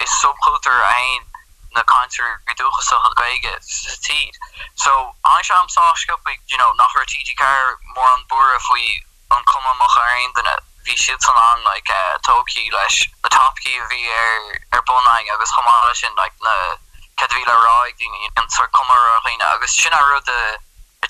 is 0.00 0.24
a 0.24 1.35
na 1.76 1.82
kanter 1.82 2.40
gedoge 2.44 2.82
so 2.82 3.00
het 3.02 3.14
beige 3.14 3.54
tiid 4.00 4.36
so 4.74 5.14
aanam 5.20 5.68
saskap 5.68 6.28
ik 6.28 6.40
you 6.44 6.58
know 6.60 6.72
nach 6.76 6.92
haar 6.92 7.04
TG 7.04 7.34
kar 7.34 7.78
more 7.94 8.10
aan 8.10 8.24
boer 8.26 8.54
of 8.54 8.68
we 8.68 9.04
onkomme 9.28 9.74
mag 9.74 9.94
haar 9.94 10.16
een 10.16 10.32
dan 10.32 10.46
het 10.46 10.62
wie 10.82 10.96
shit 10.96 11.24
van 11.24 11.36
aan 11.36 11.62
like 11.62 11.92
uh, 11.92 12.14
toki 12.20 12.70
les 12.70 13.10
de 13.20 13.28
topki 13.28 13.82
wie 13.88 14.10
er 14.10 14.66
er 14.70 14.82
bon 14.82 15.06
agus 15.06 15.52
gema 15.52 15.92
in 16.00 16.14
like 16.14 16.36
na 16.38 16.78
kedvile 17.14 17.56
ra 17.64 17.84
ik 17.84 17.96
die 17.98 18.30
en 18.34 18.50
soort 18.50 18.70
kommer 18.70 19.20
agus 19.38 19.80
sin 19.80 19.92
ru 19.92 20.20
de 20.22 20.58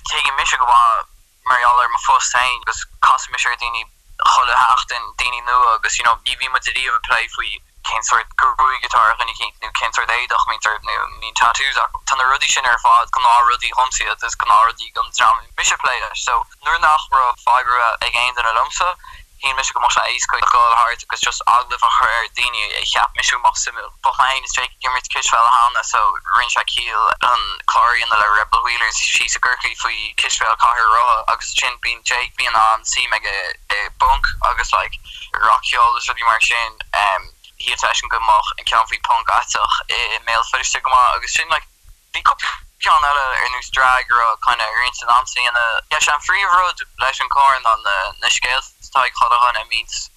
tegen 0.02 0.34
mis 0.34 0.50
gewoon 0.50 1.04
Marialler 1.42 1.90
ma 1.90 1.98
fo 1.98 2.18
sein 2.18 2.60
dus 2.60 2.86
kas 2.98 3.28
mis 3.28 3.42
die 3.42 3.86
cholle 4.16 4.54
hacht 4.54 4.90
en 4.90 5.12
die 5.16 5.42
nu 5.42 5.56
agus 5.74 5.96
you 5.96 6.08
know 6.08 6.38
wie 6.38 6.50
moet 6.50 6.64
die 6.64 7.00
play 7.00 7.28
voor 7.30 7.44
je 7.44 7.60
soort 8.00 8.26
goe 8.36 8.78
guitar 8.80 9.14
gan 9.16 9.28
ik 9.28 9.54
nu 9.60 9.70
ken 9.70 9.92
soort 9.92 10.08
dag 10.28 10.46
min 10.46 10.58
nu 10.80 11.18
ni 11.20 11.32
tattoos. 11.32 11.78
Tan 12.04 12.18
rudi 12.18 12.46
sin 12.46 12.64
er 12.64 12.78
faad 12.78 13.10
kan 13.10 13.22
rudi 13.48 13.70
homsi 13.74 14.04
is 14.26 14.36
kan 14.36 14.48
rudi 14.64 14.90
gun 14.92 15.10
dram 15.12 15.36
mis 15.56 15.72
play 15.82 16.00
so 16.12 16.46
nu 16.64 16.78
nach 16.78 17.08
bro 17.08 17.32
fiber 17.44 17.96
again 18.00 18.34
den 18.34 18.46
a 18.46 18.52
lumsa 18.52 18.96
hí 19.42 19.54
mis 19.56 19.70
go 19.70 19.80
mar 19.80 19.90
éisco 20.08 20.38
go 20.52 20.62
hart 20.80 21.02
agus 21.02 21.20
just 21.20 21.42
aglah 21.46 21.76
a 21.76 21.90
chuir 21.96 22.28
daine 22.36 22.62
é 22.80 22.84
cheap 22.84 23.10
misú 23.16 23.38
mar 23.42 23.52
simú. 23.54 23.84
Bo 24.02 24.10
ein 24.18 24.44
is 24.44 24.52
dré 24.56 24.68
gimmert 24.80 25.08
kisfel 25.12 25.48
hána 25.56 25.84
so 25.84 26.00
rin 26.38 26.50
se 26.50 26.64
kiel 26.64 27.04
an 27.30 27.42
chlórian 27.70 28.10
le 28.10 28.28
rebel 28.38 28.64
wheelers 28.64 28.96
si 28.96 29.24
a 29.24 29.38
gurki 29.38 29.76
foi 29.76 30.14
kisfel 30.16 30.56
kar 30.58 30.80
ro 30.94 31.24
agus 31.28 31.54
chin 31.54 31.76
bin 31.82 32.02
Jake 32.02 32.32
bí 32.38 32.48
an 32.48 32.84
si 32.84 33.06
me 33.08 33.18
e 33.18 33.88
bunk 33.98 34.24
agus 34.48 34.72
like 34.72 34.98
rockol 35.34 35.98
is 35.98 36.08
mar 36.24 36.40
sin 36.40 36.72
um, 36.94 37.30
í 37.64 37.76
fashion 37.80 38.08
go 38.12 38.20
mach 38.20 38.52
an 38.58 38.68
cean 38.70 38.86
fao 38.90 39.02
pangatach 39.08 39.76
i 39.88 40.18
mail 40.28 40.44
fuiste 40.52 40.80
go 40.82 40.92
agus 41.14 41.34
sin 41.34 41.48
like 41.48 41.66
hí 42.14 42.22
cop 42.22 42.40
cean 42.86 43.08
eile 43.10 43.24
ar 43.28 43.48
nús 43.54 43.70
drag 43.78 44.12
a 44.16 44.26
chuna 44.46 44.66
ar 44.72 44.92
san 44.98 45.14
amsa 45.16 45.46
yeah, 45.92 46.14
an 46.14 46.20
free 46.26 46.44
road 46.56 46.84
leis 47.04 47.20
an 47.20 47.32
córan 47.36 47.72
an 47.72 47.88
to 48.20 48.28
scéiltá 48.36 49.08
chodachan 49.20 49.62
a 49.62 49.64
means 49.72 50.10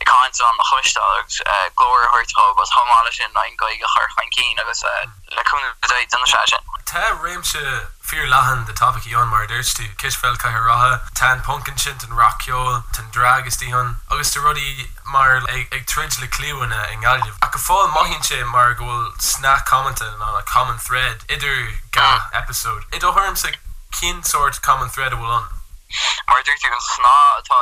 e 0.00 0.04
kaint 0.04 0.40
an 0.40 0.56
na 0.56 0.64
chuistegus 0.70 1.40
glóir 1.76 2.06
huirtá 2.14 2.44
was 2.56 2.70
thomáile 2.70 3.12
sin 3.12 3.32
na 3.34 3.42
goige 3.62 3.86
chuchain 3.94 4.30
cí 4.36 4.46
agus 4.60 4.82
leún 4.82 6.08
den 6.10 6.26
se. 6.26 6.58
Tá 6.88 7.04
réimse 7.20 7.88
fear 8.00 8.26
lehan 8.26 8.64
de 8.64 8.72
topic 8.72 9.04
on 9.14 9.28
mar 9.28 9.46
dúirtú 9.46 9.84
kisfel 10.00 10.38
cai 10.38 10.52
rathe 10.56 11.12
tan 11.14 11.42
punkin 11.42 11.76
sin 11.76 11.98
an 12.06 12.16
rockol 12.16 12.82
tan 12.94 13.10
dragus 13.12 13.58
tíhan 13.60 13.96
agus 14.10 14.32
de 14.32 14.40
rudí 14.40 14.88
mar 15.04 15.42
ag 15.52 15.84
trid 15.86 16.18
le 16.20 16.28
clíúna 16.28 16.80
in 16.92 17.02
galh 17.02 17.28
a 17.42 17.48
go 17.52 17.58
fáil 17.58 17.92
maihinn 17.92 18.24
sé 18.30 18.40
mar 18.54 18.74
ggóil 18.74 19.12
snack 19.20 19.66
commentan 19.66 20.16
an 20.16 20.40
a 20.40 20.42
common 20.54 20.78
thread 20.78 21.28
idir 21.28 21.76
ga 21.92 22.10
episode 22.32 22.84
I 22.92 22.98
do 22.98 23.12
harm 23.12 23.36
se 23.36 23.52
cin 23.92 24.22
sort 24.22 24.62
common 24.62 24.88
thread 24.88 25.12
bhfuil 25.12 25.36
an. 25.36 25.46
Mar 26.28 26.42
dúirtu 26.42 26.72
an 26.72 26.84
sná 26.88 27.16
atá 27.36 27.60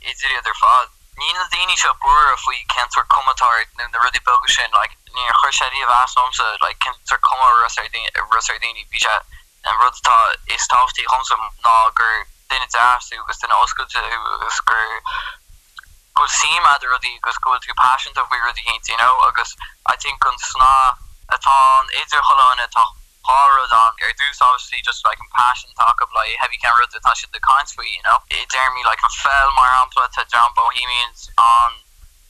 idir 0.00 0.38
idir 0.40 0.60
fad. 0.64 0.93
Ní 1.16 1.32
na 1.32 1.44
déine 1.52 1.76
se 1.76 1.88
buer 2.02 2.32
a 2.32 2.36
foi 2.36 2.64
cancer 2.68 3.04
commentar 3.06 3.66
na 3.78 3.86
na 3.86 3.98
rudi 3.98 4.20
bo 4.20 4.34
sin 4.46 4.70
like 4.74 4.96
ni 5.14 5.22
chushedi 5.40 5.82
a 5.82 5.86
vasomse 5.86 6.46
like 6.60 6.78
cancer 6.80 7.18
komma 7.18 7.46
rusardini 8.30 8.84
bi 8.90 8.98
en 9.64 9.74
rutá 9.78 10.18
is 10.46 10.66
tafti 10.68 11.04
homsum 11.06 11.40
ná 11.64 11.94
gur 11.94 12.26
dinne 12.50 12.66
daú 12.66 13.24
gus 13.26 13.38
den 13.38 13.52
osku 13.52 13.86
gus 14.42 14.60
gur 14.66 15.02
go 16.14 16.26
si 16.26 16.50
a 16.58 16.78
rudi 16.82 17.18
gus 17.22 17.38
go 17.38 17.58
to 17.58 17.74
passion 17.74 18.12
of 18.16 18.28
we 18.30 18.38
rudi 18.38 18.62
you 18.66 18.96
know? 18.96 19.14
Agus 19.28 19.56
I 19.86 19.96
think 19.96 20.20
kun 20.20 20.36
sna 20.38 20.98
atá 21.30 21.56
idir 22.02 22.22
choán 22.22 22.58
atá 22.58 23.03
horror 23.24 23.64
on 23.72 23.92
er 24.04 24.12
do 24.12 24.28
obviously 24.44 24.84
just 24.84 25.00
like 25.08 25.16
compassion 25.16 25.72
talk 25.80 25.96
of 26.04 26.12
like 26.12 26.36
heavy 26.36 26.60
camera 26.60 26.84
that 26.92 27.00
touch 27.00 27.24
the 27.32 27.40
country 27.40 27.88
you 27.88 28.04
know? 28.04 28.20
It 28.28 28.44
dare 28.52 28.70
me 28.76 28.84
like 28.84 29.00
a 29.00 29.10
fell 29.10 29.48
my 29.56 29.68
ampla 29.80 30.12
to 30.12 30.22
John 30.28 30.52
Bohemians 30.52 31.32
on 31.40 31.80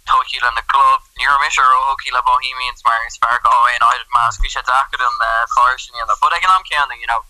Tokyo 0.06 0.46
in 0.46 0.54
the 0.54 0.66
club 0.70 1.02
near 1.18 1.34
mis 1.42 1.58
hoki 1.58 2.14
la 2.14 2.22
Bohemians 2.22 2.80
mar 2.86 3.02
Fargo 3.18 3.54
and 3.74 3.82
I 3.82 3.98
did 3.98 4.10
mask 4.14 4.38
we 4.38 4.48
should 4.48 4.64
da 4.64 4.86
in 4.86 5.14
the 5.18 5.34
flourishing 5.50 5.98
in 5.98 6.06
the 6.06 6.14
but 6.22 6.30
I 6.30 6.38
can 6.38 6.54
I'm 6.54 6.64
counting 6.70 7.02
you 7.02 7.10
know? 7.10 7.26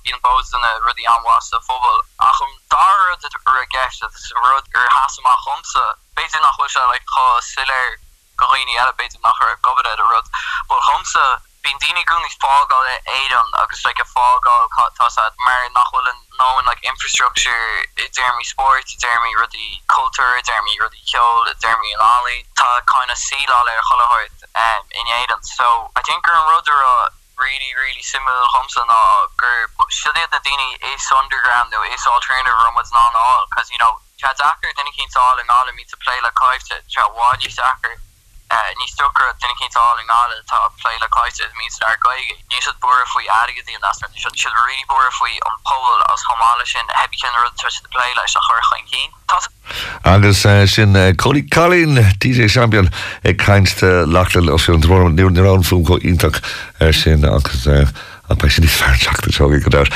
Being 0.00 0.16
posed 0.24 0.48
in 0.56 0.64
the 0.64 0.80
rudi 0.80 1.04
an 1.04 1.20
was 1.28 1.52
the 1.52 1.60
football. 1.60 2.00
Achum 2.16 2.48
dar 2.72 3.12
er 3.12 3.20
a 3.20 3.66
guest 3.68 4.00
rud 4.00 4.64
er 4.72 4.88
has 4.96 5.20
chumse 5.20 5.84
be 6.16 6.24
nach 6.40 6.56
like 6.88 7.04
cho 7.04 7.24
siller 7.44 8.00
goini 8.40 8.80
a 8.80 8.88
be 8.96 9.04
nach 9.20 9.40
go 9.60 9.76
a 9.76 9.92
rud. 10.08 10.26
But 10.72 10.80
chumse 10.88 11.20
bin 11.64 11.76
dini 11.80 12.04
gun 12.04 12.20
is 12.28 12.36
fágal 12.44 12.84
éan 13.08 13.48
agus 13.56 13.84
like 13.88 14.00
a 14.04 14.04
fágal 14.04 14.68
mar 15.48 15.62
nachhol 15.72 16.08
no 16.38 16.48
like 16.68 16.84
infrastructure 16.84 17.64
dermi 17.96 18.44
sport 18.44 18.84
dermi 19.00 19.32
rudi 19.40 19.80
culture 19.88 20.36
dermi 20.44 20.76
rudi 20.76 21.00
kol 21.08 21.48
dermi 21.64 21.90
an 21.96 22.04
ali 22.04 22.44
tá 22.60 22.68
kind 22.84 23.10
of 23.10 23.16
sea 23.16 23.46
all 23.56 23.68
er 23.74 23.80
chohort 23.88 24.44
um 24.54 24.82
in 25.00 25.06
éan 25.08 25.40
so 25.56 25.88
I 25.96 26.02
think 26.04 26.28
er 26.28 26.36
an 26.36 26.44
rudder 26.52 26.80
uh, 26.92 27.08
really 27.40 27.72
really 27.80 28.04
similar 28.04 28.44
homson 28.54 28.88
gur 29.40 29.58
na 30.30 30.38
dini 30.46 30.70
is 30.92 31.04
underground 31.16 31.72
no 31.72 31.80
is 31.96 32.04
alternative 32.06 32.60
room 32.60 32.76
was 32.76 32.92
not 32.92 33.16
all 33.26 33.48
because 33.48 33.72
you 33.72 33.80
know 33.80 33.96
Chad 34.20 34.36
Zacker 34.36 34.70
then 34.76 34.86
he 34.92 35.04
all 35.16 35.40
and 35.40 35.48
all 35.48 35.66
me 35.72 35.84
to 35.88 35.96
play 36.04 36.18
like 36.22 36.36
live 36.44 36.64
to 36.68 36.76
Chad 36.92 37.08
Wadi 37.16 37.48
Zacker 37.48 37.96
ní 38.50 38.86
stoker 38.92 39.32
dinne 39.40 39.56
ké 39.58 39.66
all 39.74 40.00
alle 40.20 40.36
tá 40.50 40.58
play 40.82 40.96
le 41.00 41.08
kite 41.16 41.44
mí 41.58 41.66
goige 42.04 42.34
ní 42.50 42.58
boer 42.80 43.06
foi 43.12 43.26
aige 43.40 43.62
die 43.66 43.78
nas 43.80 43.98
si 43.98 44.48
ri 44.48 44.78
boer 44.88 45.10
foi 45.18 45.34
an 45.48 45.56
pol 45.68 46.02
as 46.12 46.22
homale 46.28 46.66
sin 46.66 46.86
heb 46.88 47.10
ken 47.10 47.34
tu 47.56 47.68
de 47.82 47.88
play 47.88 48.10
lei 48.14 48.28
a 48.38 48.40
chorchain 48.46 48.84
kien 48.90 49.10
agus 50.04 50.44
uh, 50.44 50.66
sin 50.66 50.96
uh, 50.96 51.12
Cody 51.12 51.42
Collin 51.42 51.94
DJ 52.20 52.48
champion 52.48 52.90
ag 53.22 53.36
kaintste 53.36 54.06
lachtel 54.06 54.52
of 54.52 54.68
nu 54.68 55.54
an 55.54 55.62
fum 55.62 55.82
go 55.82 55.96
intach 55.98 56.40
er 56.80 56.92
sin 56.92 57.24
agus 57.24 57.66
an 58.28 58.36
pe 58.36 58.48
sin 58.48 58.64
ferachta 58.64 59.32
so 59.32 59.48
go 59.48 59.58
dar. 59.70 59.88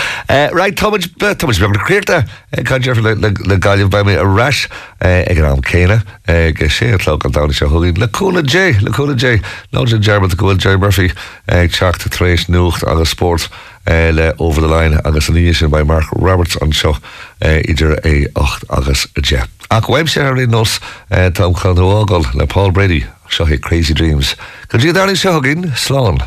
Right 0.52 0.76
Thomas 0.76 1.08
Thomas 1.38 1.58
be 1.58 1.66
kréirta 1.66 2.28
kann 2.64 2.82
jeff 2.82 2.98
le 2.98 3.58
galh 3.58 3.88
bei 3.88 4.02
mé 4.02 4.18
a 4.18 4.26
ras 4.26 4.68
ag 5.00 5.38
an 5.38 5.44
am 5.44 5.62
céine 5.62 6.02
go 6.26 6.66
séló 6.66 7.18
an 7.24 7.32
da 7.32 7.52
se 7.52 7.64
hogin 7.64 7.96
leúna 7.96 8.42
J 8.42 8.72
leúna 8.80 9.16
J 9.16 9.40
ná 9.72 10.00
German 10.00 10.30
gohfuil 10.30 10.58
J 10.58 10.76
Murphy 10.76 11.10
ag 11.46 11.70
teachta 11.70 12.08
trééis 12.08 12.48
nucht 12.48 12.84
agus 12.84 13.10
sport. 13.10 13.48
Uh, 13.88 14.12
le 14.12 14.34
over 14.38 14.60
the 14.60 14.68
line 14.68 15.00
agus 15.06 15.28
an 15.30 15.54
sin 15.54 15.70
bei 15.70 15.82
Mark 15.82 16.04
Roberts 16.12 16.60
an 16.60 16.72
seo 16.72 16.90
uh, 16.90 17.62
idir 17.64 17.96
é 18.04 18.28
8 18.34 18.64
agus 18.68 19.06
a 19.16 19.20
je. 19.22 19.40
Ach 19.70 19.88
weim 19.88 20.06
sé 20.06 20.20
í 20.20 20.46
nos 20.46 20.78
uh, 21.08 21.30
tá 21.32 21.48
chuágáil 21.48 22.34
le 22.34 22.46
Paul 22.46 22.72
Brady 22.72 23.06
seo 23.30 23.46
hé 23.46 23.56
Crazy 23.58 23.94
Dreams. 23.94 24.36
Go 24.68 24.76
dí 24.76 24.92
darling 24.92 25.16
seo 25.16 25.40
ginn 25.40 25.72
sláán. 25.72 26.20